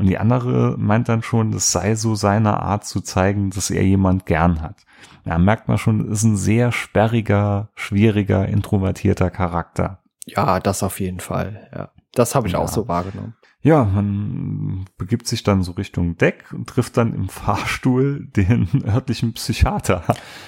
[0.00, 3.84] Und die andere meint dann schon, das sei so seine Art zu zeigen, dass er
[3.84, 4.86] jemand gern hat.
[5.26, 9.98] Ja, merkt man schon, ist ein sehr sperriger, schwieriger, introvertierter Charakter.
[10.24, 11.90] Ja, das auf jeden Fall, ja.
[12.14, 12.58] Das habe ich ja.
[12.58, 13.34] auch so wahrgenommen.
[13.62, 19.34] Ja, man begibt sich dann so Richtung Deck und trifft dann im Fahrstuhl den örtlichen
[19.34, 20.02] Psychiater.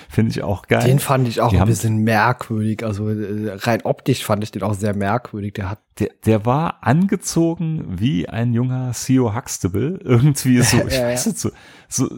[0.08, 0.86] Finde ich auch geil.
[0.86, 2.84] Den fand ich auch Die ein bisschen merkwürdig.
[2.84, 5.52] Also äh, rein optisch fand ich den auch sehr merkwürdig.
[5.54, 10.00] Der hat der, der war angezogen wie ein junger Theo Huxtable.
[10.02, 11.50] Irgendwie so, ich ja, weiß nicht, so,
[11.88, 12.08] so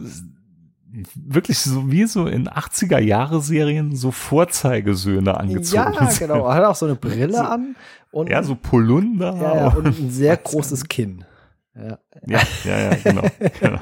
[1.15, 5.93] wirklich so wie so in 80er Jahre Serien so Vorzeigesöhne angezogen.
[5.93, 6.47] Ja, genau.
[6.47, 7.75] Er hat auch so eine Brille so, an
[8.11, 11.25] und ja, so Polunder ja, ja, und ein sehr großes Kinn.
[11.75, 13.23] Ja, ja, ja, ja genau.
[13.59, 13.79] genau.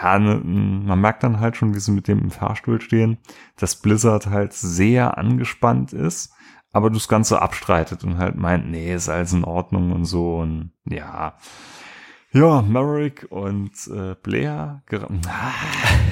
[0.00, 3.18] Ja, ne, man merkt dann halt schon, wie sie mit dem im Fahrstuhl stehen,
[3.56, 6.32] dass Blizzard halt sehr angespannt ist,
[6.72, 10.72] aber das Ganze abstreitet und halt meint, nee, ist alles in Ordnung und so und
[10.84, 11.34] ja.
[12.32, 14.82] Ja, Maverick und äh, Blair.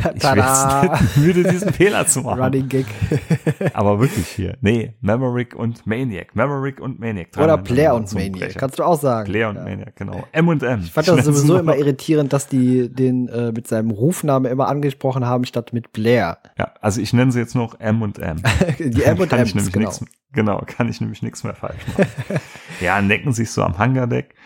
[0.01, 2.41] Ah, ich werde nicht müde, diesen Fehler zu machen.
[2.41, 2.87] Running Gag.
[3.75, 4.57] Aber wirklich hier.
[4.61, 6.37] Nee, Maverick und Maniac.
[6.37, 7.31] Maverick und Maniac.
[7.37, 8.55] Oder Blair und Maniac.
[8.57, 9.29] Kannst du auch sagen.
[9.29, 9.65] Blair und ja.
[9.65, 10.25] Maniac, genau.
[10.31, 10.83] M und M.
[10.85, 15.27] Ich fand das sowieso immer irritierend, dass die den äh, mit seinem Rufnamen immer angesprochen
[15.27, 16.39] haben, statt mit Blair.
[16.57, 18.41] Ja, also ich nenne sie jetzt noch M und M.
[18.79, 19.89] die M und M, genau.
[19.89, 22.09] Nix, genau, kann ich nämlich nichts mehr falsch machen.
[22.81, 24.37] ja, necken sich so am Hangardeck.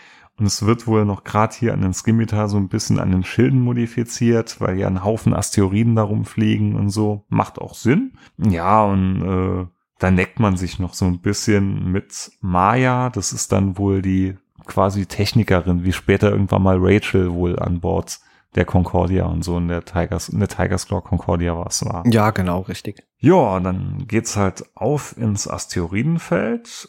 [0.42, 3.22] Und es wird wohl noch gerade hier an den Skimitar so ein bisschen an den
[3.22, 7.24] Schilden modifiziert, weil ja ein Haufen Asteroiden darum fliegen und so.
[7.28, 8.14] Macht auch Sinn.
[8.38, 9.66] Ja, und äh,
[10.00, 13.10] da neckt man sich noch so ein bisschen mit Maya.
[13.10, 14.36] Das ist dann wohl die
[14.66, 18.18] quasi Technikerin, wie später irgendwann mal Rachel wohl an Bord
[18.56, 22.04] der Concordia und so in der Tigers, in der Tigers Claw Concordia was war.
[22.08, 23.04] Ja, genau, richtig.
[23.18, 26.88] Ja, dann geht's halt auf ins Asteroidenfeld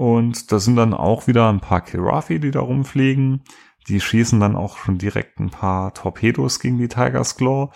[0.00, 3.42] und da sind dann auch wieder ein paar Kirafi, die da rumfliegen.
[3.86, 7.68] Die schießen dann auch schon direkt ein paar Torpedos gegen die Tiger's Claw.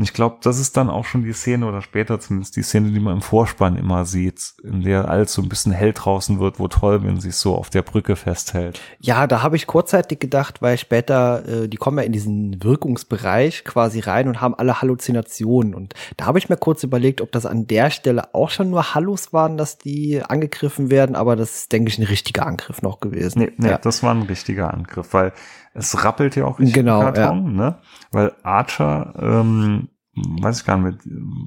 [0.00, 2.90] Und ich glaube, das ist dann auch schon die Szene oder später zumindest die Szene,
[2.90, 6.58] die man im Vorspann immer sieht, in der alles so ein bisschen hell draußen wird,
[6.58, 8.80] wo Tolbin sich so auf der Brücke festhält.
[8.98, 13.62] Ja, da habe ich kurzzeitig gedacht, weil später, äh, die kommen ja in diesen Wirkungsbereich
[13.66, 15.74] quasi rein und haben alle Halluzinationen.
[15.74, 18.94] Und da habe ich mir kurz überlegt, ob das an der Stelle auch schon nur
[18.94, 23.00] Hallus waren, dass die angegriffen werden, aber das ist, denke ich, ein richtiger Angriff noch
[23.00, 23.40] gewesen.
[23.40, 23.76] Nee, nee ja.
[23.76, 25.34] das war ein richtiger Angriff, weil
[25.74, 27.50] es rappelt ja auch richtig genau, im Karton, ja.
[27.50, 27.78] ne?
[28.10, 30.98] Weil Archer, ähm, weiß ich gar nicht,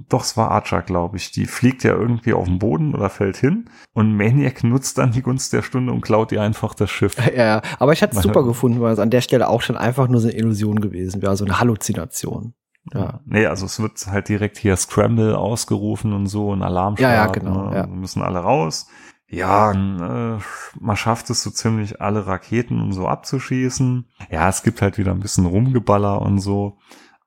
[0.09, 3.38] doch, es war Archer, glaube ich, die fliegt ja irgendwie auf den Boden oder fällt
[3.38, 7.15] hin und Maniac nutzt dann die Gunst der Stunde und klaut ihr einfach das Schiff.
[7.36, 10.07] Ja, aber ich hatte es super gefunden, weil es an der Stelle auch schon einfach
[10.07, 12.53] nur so eine Illusion gewesen wäre, so eine Halluzination.
[12.93, 13.21] Ja.
[13.26, 16.95] Nee, also es wird halt direkt hier Scramble ausgerufen und so, ein Alarm.
[16.99, 17.69] Ja, ja, genau.
[17.69, 17.76] Ne?
[17.76, 17.88] Ja.
[17.88, 18.88] müssen alle raus.
[19.34, 20.39] Ja, äh,
[20.79, 24.07] man schafft es so ziemlich alle Raketen und so abzuschießen.
[24.29, 26.77] Ja, es gibt halt wieder ein bisschen Rumgeballer und so.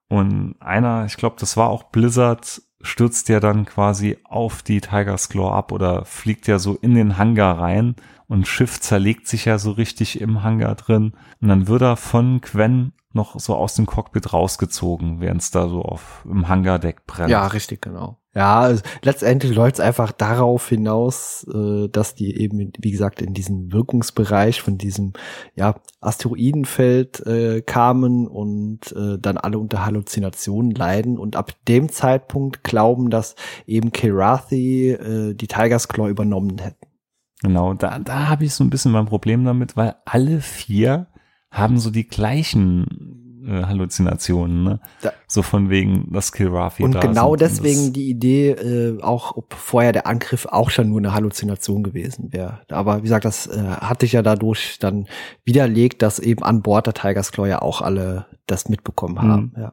[0.08, 5.28] Und einer, ich glaube, das war auch Blizzard, stürzt ja dann quasi auf die Tiger's
[5.28, 7.96] Claw ab oder fliegt ja so in den Hangar rein
[8.28, 11.14] und Schiff zerlegt sich ja so richtig im Hangar drin.
[11.40, 15.68] Und dann wird er von Quen noch so aus dem Cockpit rausgezogen, während es da
[15.68, 17.30] so auf im Hangardeck brennt.
[17.30, 18.18] Ja, richtig, genau.
[18.36, 23.32] Ja, also letztendlich läuft es einfach darauf hinaus, äh, dass die eben, wie gesagt, in
[23.32, 25.14] diesen Wirkungsbereich von diesem
[25.54, 32.62] ja, Asteroidenfeld äh, kamen und äh, dann alle unter Halluzinationen leiden und ab dem Zeitpunkt
[32.62, 36.86] glauben, dass eben Kirathi äh, die Tigers Claw übernommen hätten.
[37.40, 41.06] Genau, da, da habe ich so ein bisschen mein Problem damit, weil alle vier
[41.50, 44.80] haben so die gleichen äh, Halluzinationen, ne?
[45.02, 49.92] Da, so von wegen das Kilrafi Und genau deswegen die Idee, äh, auch ob vorher
[49.92, 52.60] der Angriff auch schon nur eine Halluzination gewesen wäre.
[52.70, 55.06] Aber wie gesagt, das äh, hatte ich ja dadurch dann
[55.44, 59.52] widerlegt, dass eben an Bord der Tigers Claw ja auch alle das mitbekommen haben.
[59.54, 59.62] Mhm.
[59.62, 59.72] Ja.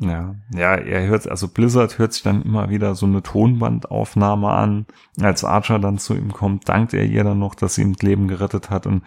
[0.00, 4.86] Ja, ja, er hört, also Blizzard hört sich dann immer wieder so eine Tonbandaufnahme an.
[5.20, 8.02] Als Archer dann zu ihm kommt, dankt er ihr dann noch, dass sie ihm das
[8.02, 9.02] Leben gerettet hat und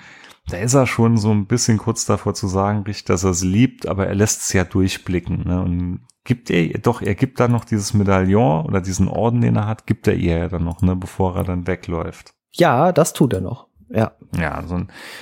[0.52, 3.88] da ist er schon so ein bisschen kurz davor zu sagen, dass er es liebt,
[3.88, 5.44] aber er lässt es ja durchblicken.
[5.46, 5.62] Ne?
[5.62, 9.68] Und gibt er, doch, er gibt dann noch dieses Medaillon oder diesen Orden, den er
[9.68, 12.34] hat, gibt er ihr ja dann noch, ne, bevor er dann wegläuft.
[12.52, 13.68] Ja, das tut er noch.
[13.90, 14.14] Ja.
[14.38, 14.82] Ja, also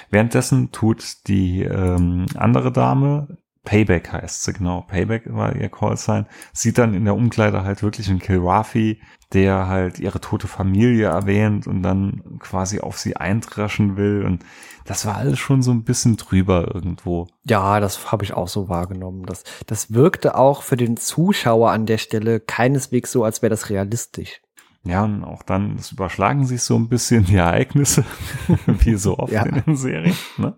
[0.09, 3.37] währenddessen tut die ähm, andere Dame,
[3.69, 4.81] Payback heißt sie, genau.
[4.81, 6.25] Payback war ihr Callsign.
[6.53, 8.99] Sieht dann in der Umkleide halt wirklich einen Kilrafi,
[9.31, 14.25] der halt ihre tote Familie erwähnt und dann quasi auf sie eindreschen will.
[14.25, 14.43] Und
[14.85, 17.27] das war alles schon so ein bisschen drüber irgendwo.
[17.43, 19.27] Ja, das habe ich auch so wahrgenommen.
[19.27, 23.69] Das, das wirkte auch für den Zuschauer an der Stelle keineswegs so, als wäre das
[23.69, 24.41] realistisch.
[24.83, 28.05] Ja, und auch dann, überschlagen sich so ein bisschen die Ereignisse,
[28.65, 29.43] wie so oft ja.
[29.43, 30.15] in den Serien.
[30.37, 30.53] Ne?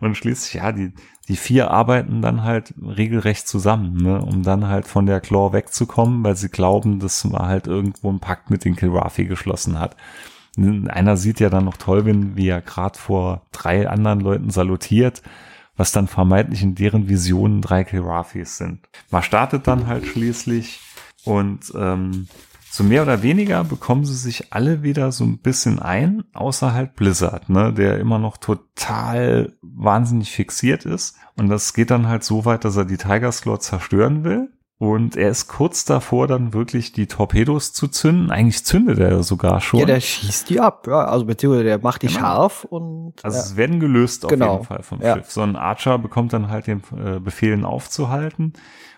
[0.00, 0.92] Und schließlich, ja, die,
[1.28, 4.22] die vier arbeiten dann halt regelrecht zusammen, ne?
[4.22, 8.20] um dann halt von der Claw wegzukommen, weil sie glauben, dass man halt irgendwo einen
[8.20, 9.96] Pakt mit den Kilrafi geschlossen hat.
[10.56, 15.22] Einer sieht ja dann noch Tolvin, wie er gerade vor drei anderen Leuten salutiert,
[15.76, 18.86] was dann vermeintlich in deren Visionen drei Kilrafis sind.
[19.10, 20.80] Man startet dann halt schließlich
[21.24, 22.28] und ähm,
[22.74, 26.96] so mehr oder weniger bekommen sie sich alle wieder so ein bisschen ein, außer halt
[26.96, 31.18] Blizzard, ne, der immer noch total wahnsinnig fixiert ist.
[31.36, 34.48] Und das geht dann halt so weit, dass er die Tiger's Claw zerstören will.
[34.78, 38.30] Und er ist kurz davor, dann wirklich die Torpedos zu zünden.
[38.30, 39.80] Eigentlich zündet er sogar schon.
[39.80, 41.04] Ja, der schießt die ab, ja.
[41.04, 42.20] Also beziehungsweise der macht die genau.
[42.20, 43.22] scharf und.
[43.22, 43.44] Also ja.
[43.44, 44.54] es werden gelöst auf genau.
[44.54, 45.16] jeden Fall vom ja.
[45.16, 45.30] Schiff.
[45.30, 48.54] So ein Archer bekommt dann halt den äh, Befehl, ihn aufzuhalten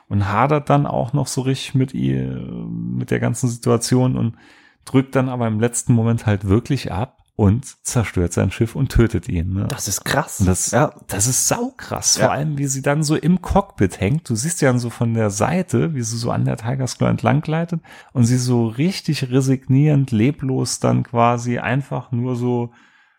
[0.08, 2.30] und hadert dann auch noch so richtig mit ihr,
[2.68, 4.36] mit der ganzen Situation und
[4.84, 7.24] drückt dann aber im letzten Moment halt wirklich ab.
[7.36, 9.54] und zerstört sein Schiff und tötet ihn.
[9.54, 9.66] Ne?
[9.68, 10.38] Das ist krass.
[10.40, 10.94] Und das, ja.
[11.08, 12.16] das ist saukrass.
[12.16, 12.26] Ja.
[12.26, 14.28] Vor allem, wie sie dann so im Cockpit hängt.
[14.30, 17.40] Du siehst ja so von der Seite, wie sie so an der Tigers Claw entlang
[17.40, 17.80] gleitet
[18.12, 22.70] und sie so richtig resignierend, leblos dann quasi einfach nur so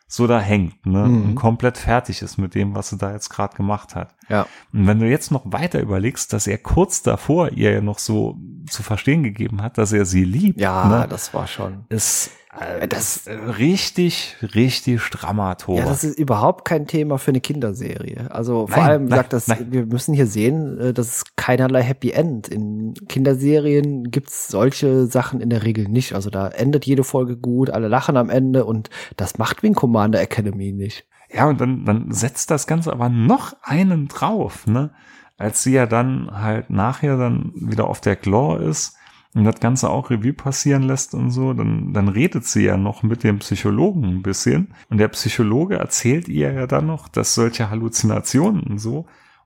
[0.08, 1.08] so da hängt, ne?
[1.08, 1.26] Mhm.
[1.26, 4.15] Und komplett fertig ist mit dem, was sie da jetzt gerade gemacht hat.
[4.30, 4.48] Ja.
[4.74, 8.38] Und wenn du jetzt noch weiter überlegst, dass er kurz davor ihr ja noch so
[8.70, 10.60] zu verstehen gegeben hat, dass er sie liebt.
[10.60, 11.08] Ja, ne?
[11.10, 11.86] das war schon.
[11.90, 15.80] Ist äh, das ist richtig, richtig strammer Tor.
[15.80, 18.28] Ja, das ist überhaupt kein Thema für eine Kinderserie.
[18.32, 19.68] Also vor nein, allem sagt das, nein.
[19.70, 22.48] wir müssen hier sehen, äh, das ist keinerlei Happy End.
[22.48, 26.14] In Kinderserien gibt's solche Sachen in der Regel nicht.
[26.14, 30.22] Also da endet jede Folge gut, alle lachen am Ende und das macht Wing Commander
[30.22, 31.06] Academy nicht.
[31.36, 34.92] Ja, und dann, dann setzt das Ganze aber noch einen drauf, ne?
[35.38, 38.96] Als sie ja dann halt nachher dann wieder auf der Claw ist
[39.34, 43.04] und das Ganze auch Revue passieren lässt und so, dann, dann redet sie ja noch
[43.04, 44.74] mit dem Psychologen ein bisschen.
[44.90, 49.06] Und der Psychologe erzählt ihr ja dann noch, dass solche Halluzinationen und so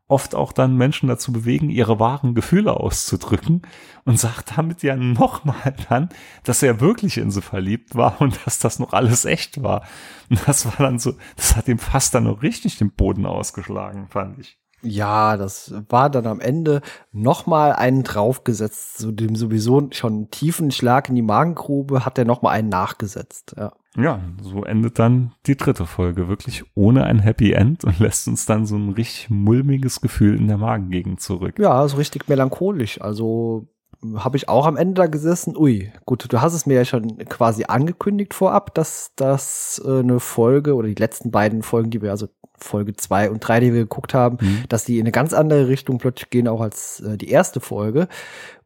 [0.10, 3.62] oft auch dann Menschen dazu bewegen, ihre wahren Gefühle auszudrücken
[4.06, 6.10] und sagt damit ja nochmal dann,
[6.44, 9.84] dass er wirklich in sie verliebt war und dass das noch alles echt war.
[10.30, 14.08] Und das war dann so, das hat ihm fast dann noch richtig den Boden ausgeschlagen,
[14.10, 14.60] fand ich.
[14.82, 18.98] Ja, das war dann am Ende nochmal einen draufgesetzt.
[18.98, 23.56] Zu dem sowieso schon tiefen Schlag in die Magengrube hat er nochmal einen nachgesetzt.
[23.58, 23.74] Ja.
[23.98, 28.46] ja, so endet dann die dritte Folge wirklich ohne ein Happy End und lässt uns
[28.46, 31.60] dann so ein richtig mulmiges Gefühl in der Magengegend zurück.
[31.60, 33.02] Ja, so richtig melancholisch.
[33.02, 33.68] Also
[34.16, 35.58] habe ich auch am Ende da gesessen.
[35.58, 40.20] Ui, gut, du hast es mir ja schon quasi angekündigt vorab, dass das äh, eine
[40.20, 42.28] Folge oder die letzten beiden Folgen, die wir also
[42.58, 44.64] Folge zwei und drei, die wir geguckt haben, mhm.
[44.70, 48.08] dass die in eine ganz andere Richtung plötzlich gehen, auch als äh, die erste Folge.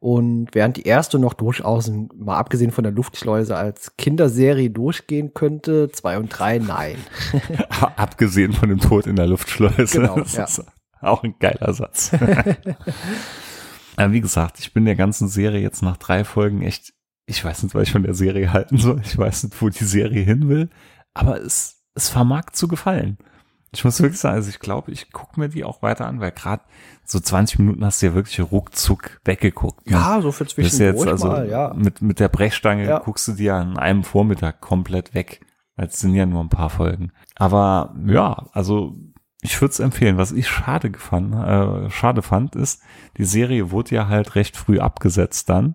[0.00, 5.90] Und während die erste noch durchaus, mal abgesehen von der Luftschleuse, als Kinderserie durchgehen könnte,
[5.90, 6.96] zwei und drei, nein.
[7.96, 10.00] abgesehen von dem Tod in der Luftschleuse.
[10.00, 10.44] Genau, das ja.
[10.44, 10.64] ist
[11.00, 12.12] auch ein geiler Satz.
[13.98, 16.92] Wie gesagt, ich bin der ganzen Serie jetzt nach drei Folgen echt,
[17.26, 19.00] ich weiß nicht, was ich von der Serie halten soll.
[19.04, 20.68] Ich weiß nicht, wo die Serie hin will.
[21.14, 23.18] Aber es, es vermag zu gefallen.
[23.72, 26.30] Ich muss wirklich sagen, also ich glaube, ich gucke mir die auch weiter an, weil
[26.30, 26.62] gerade
[27.04, 29.86] so 20 Minuten hast du ja wirklich ruckzuck weggeguckt.
[29.86, 29.92] Ne?
[29.92, 31.74] Ja, so für zwischendurch jetzt also mal, ja.
[31.74, 32.98] Mit, mit der Brechstange ja.
[33.00, 35.40] guckst du dir an einem Vormittag komplett weg.
[35.76, 37.10] Es sind ja nur ein paar Folgen.
[37.34, 38.94] Aber ja, also
[39.44, 40.16] ich würde es empfehlen.
[40.16, 42.82] Was ich schade gefand, äh, schade fand, ist,
[43.18, 45.74] die Serie wurde ja halt recht früh abgesetzt dann.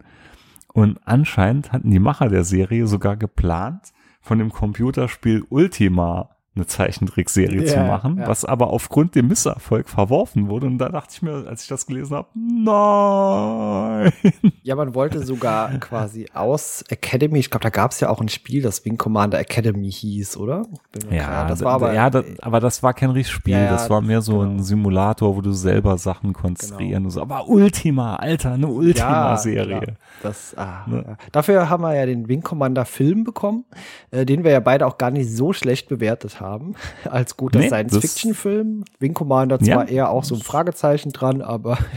[0.73, 7.61] Und anscheinend hatten die Macher der Serie sogar geplant, von dem Computerspiel Ultima eine Zeichentrickserie
[7.61, 8.27] yeah, zu machen, ja.
[8.27, 10.67] was aber aufgrund dem Misserfolg verworfen wurde.
[10.67, 14.13] Und da dachte ich mir, als ich das gelesen habe, nein.
[14.61, 18.29] Ja, man wollte sogar quasi aus Academy, ich glaube, da gab es ja auch ein
[18.29, 20.63] Spiel, das Wing Commander Academy hieß, oder?
[21.09, 23.89] Ja, klar, das war aber, ja, das, aber das war kein richtiges Spiel, ja, das
[23.89, 24.51] war mehr so genau.
[24.51, 27.09] ein Simulator, wo du selber Sachen konstruieren genau.
[27.09, 27.21] so.
[27.21, 29.95] Aber Ultima, Alter, eine Ultima-Serie.
[30.23, 31.17] Ja, das, ah, ne?
[31.31, 33.65] Dafür haben wir ja den Wing Commander Film bekommen,
[34.11, 36.75] äh, den wir ja beide auch gar nicht so schlecht bewertet haben,
[37.09, 38.83] als guter nee, Science-Fiction-Film.
[38.99, 39.95] Wing Commander zwar ja.
[39.95, 41.77] eher auch so ein Fragezeichen dran, aber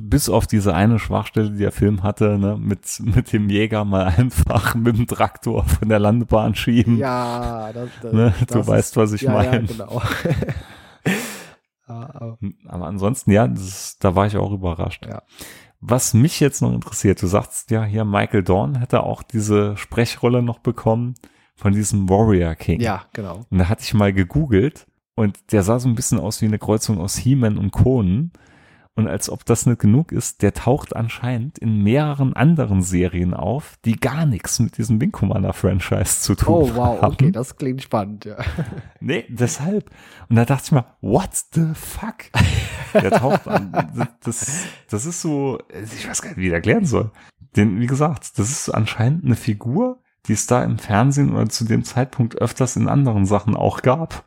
[0.00, 4.06] bis auf diese eine Schwachstelle, die der Film hatte, ne, mit, mit dem Jäger mal
[4.06, 6.98] einfach mit dem Traktor von der Landebahn schieben.
[6.98, 9.62] Ja, das, das, ne, du das weißt, ist, was ich ja, meine.
[9.62, 10.02] Ja, genau.
[11.86, 15.06] aber ansonsten, ja, das, da war ich auch überrascht.
[15.06, 15.22] Ja.
[15.80, 20.42] Was mich jetzt noch interessiert, du sagst ja hier, Michael Dorn hätte auch diese Sprechrolle
[20.42, 21.14] noch bekommen
[21.56, 22.80] von diesem Warrior King.
[22.80, 23.46] Ja, genau.
[23.50, 26.58] Und da hatte ich mal gegoogelt und der sah so ein bisschen aus wie eine
[26.58, 28.30] Kreuzung aus He-Man und Conan.
[29.00, 33.78] Und als ob das nicht genug ist, der taucht anscheinend in mehreren anderen Serien auf,
[33.86, 36.72] die gar nichts mit diesem Wing Commander Franchise zu tun haben.
[36.72, 37.14] Oh wow, haben.
[37.14, 38.36] okay, das klingt spannend, ja.
[39.00, 39.90] Nee, deshalb.
[40.28, 42.26] Und da dachte ich mal, what the fuck?
[42.92, 43.72] Der taucht an.
[44.22, 47.10] Das, das ist so, ich weiß gar nicht, wie ich erklären soll.
[47.56, 51.64] Denn, wie gesagt, das ist anscheinend eine Figur, die es da im Fernsehen oder zu
[51.64, 54.26] dem Zeitpunkt öfters in anderen Sachen auch gab.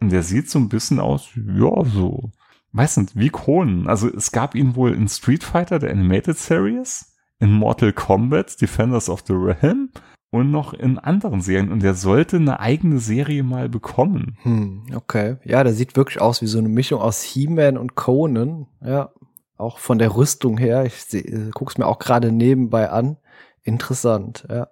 [0.00, 2.30] Und der sieht so ein bisschen aus, ja, so
[2.76, 3.88] weiß nicht, wie Kronen.
[3.88, 9.08] Also es gab ihn wohl in Street Fighter, der Animated Series, in Mortal Kombat, Defenders
[9.08, 9.90] of the Realm
[10.30, 11.72] und noch in anderen Serien.
[11.72, 14.38] Und er sollte eine eigene Serie mal bekommen.
[14.42, 15.36] Hm, okay.
[15.44, 18.66] Ja, der sieht wirklich aus wie so eine Mischung aus He-Man und Conan.
[18.84, 19.10] Ja,
[19.56, 20.84] auch von der Rüstung her.
[20.84, 23.16] Ich äh, guck's mir auch gerade nebenbei an.
[23.62, 24.68] Interessant, ja.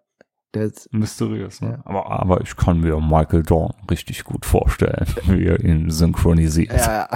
[0.54, 1.70] Der ist, Mysteriös, ne?
[1.70, 1.82] Ja.
[1.84, 6.72] Aber, aber ich kann mir Michael Dorn richtig gut vorstellen, wie er ihn synchronisiert.
[6.72, 7.08] Ja,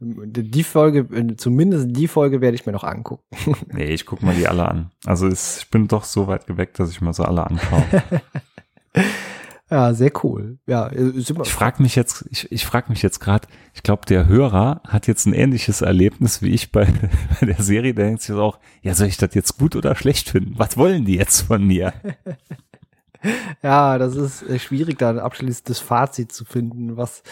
[0.00, 3.24] die Folge, zumindest die Folge werde ich mir noch angucken.
[3.72, 4.90] nee, ich gucke mal die alle an.
[5.04, 7.82] Also ich bin doch so weit geweckt, dass ich mal so alle anschaue.
[9.70, 10.58] Ja, sehr cool.
[10.66, 14.80] Ja, ich frage mich jetzt, ich, ich frage mich jetzt gerade, ich glaube, der Hörer
[14.86, 16.86] hat jetzt ein ähnliches Erlebnis wie ich bei,
[17.40, 17.92] bei der Serie.
[17.92, 20.54] Der denkt sich auch, ja, soll ich das jetzt gut oder schlecht finden?
[20.58, 21.92] Was wollen die jetzt von mir?
[23.62, 27.22] ja, das ist äh, schwierig, da ein abschließendes Fazit zu finden, was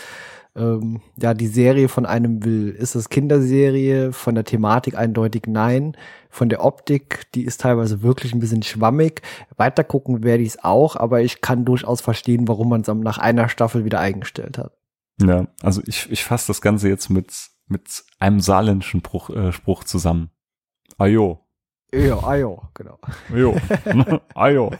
[0.56, 2.70] ähm, ja die Serie von einem will.
[2.70, 4.12] Ist es Kinderserie?
[4.12, 5.96] Von der Thematik eindeutig nein.
[6.30, 9.22] Von der Optik, die ist teilweise wirklich ein bisschen schwammig.
[9.56, 13.48] Weitergucken werde ich es auch, aber ich kann durchaus verstehen, warum man es nach einer
[13.48, 14.72] Staffel wieder eingestellt hat.
[15.20, 17.32] Ja, also ich, ich fasse das Ganze jetzt mit,
[17.68, 20.30] mit einem saarländischen Spruch, äh, Spruch zusammen.
[20.98, 21.42] Ajo.
[21.92, 22.98] Ja, ajo, genau.
[23.34, 23.56] Jo,
[24.34, 24.72] ajo.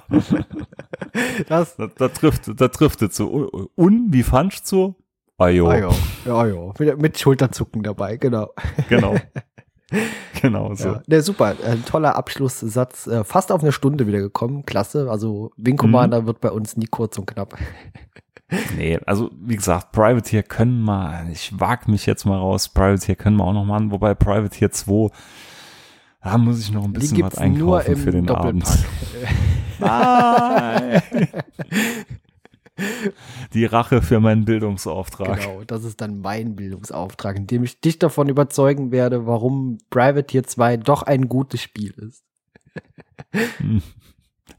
[1.49, 3.71] Das, da, da trifft, da trifft es so.
[3.77, 4.97] Un, wie fandst du?
[5.39, 5.69] Ajo.
[5.69, 5.91] Ajo,
[6.25, 6.75] ja, ajo.
[6.97, 8.51] Mit, Schulterzucken dabei, genau.
[8.89, 9.17] Genau.
[10.43, 10.89] Genau so.
[10.89, 13.07] Ja, ne, super, ein toller Abschlusssatz.
[13.07, 14.67] Äh, fast auf eine Stunde wieder gekommen.
[14.67, 15.09] Klasse.
[15.09, 16.27] Also Wing Commander mhm.
[16.27, 17.57] wird bei uns nie kurz und knapp.
[18.77, 23.39] Nee, also wie gesagt, Privateer können mal, ich wag mich jetzt mal raus, Privateer können
[23.39, 25.11] wir auch noch machen, wobei Privateer 2,
[26.23, 28.65] da muss ich noch ein bisschen was einkaufen für den Abend.
[29.81, 31.03] Nein!
[33.55, 35.41] Die Rache für meinen Bildungsauftrag.
[35.41, 40.77] Genau, das ist dann mein Bildungsauftrag, indem ich dich davon überzeugen werde, warum Privateer 2
[40.79, 42.23] doch ein gutes Spiel ist.
[43.59, 43.83] Hm.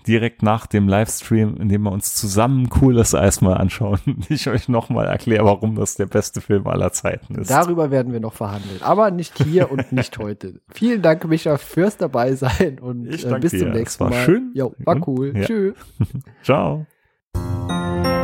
[0.06, 4.00] Direkt nach dem Livestream, in dem wir uns zusammen Cooles Eis mal anschauen,
[4.30, 7.50] ich euch nochmal erkläre, warum das der beste Film aller Zeiten ist.
[7.50, 10.62] Darüber werden wir noch verhandeln, aber nicht hier und nicht heute.
[10.70, 14.14] Vielen Dank, Micha, fürs dabei sein und äh, bis zum nächsten Mal.
[14.14, 14.52] Schön.
[14.54, 15.34] Jo, war cool.
[15.36, 15.46] Ja.
[15.46, 15.76] Tschüss.
[16.44, 16.86] Ciao.
[17.68, 18.17] Música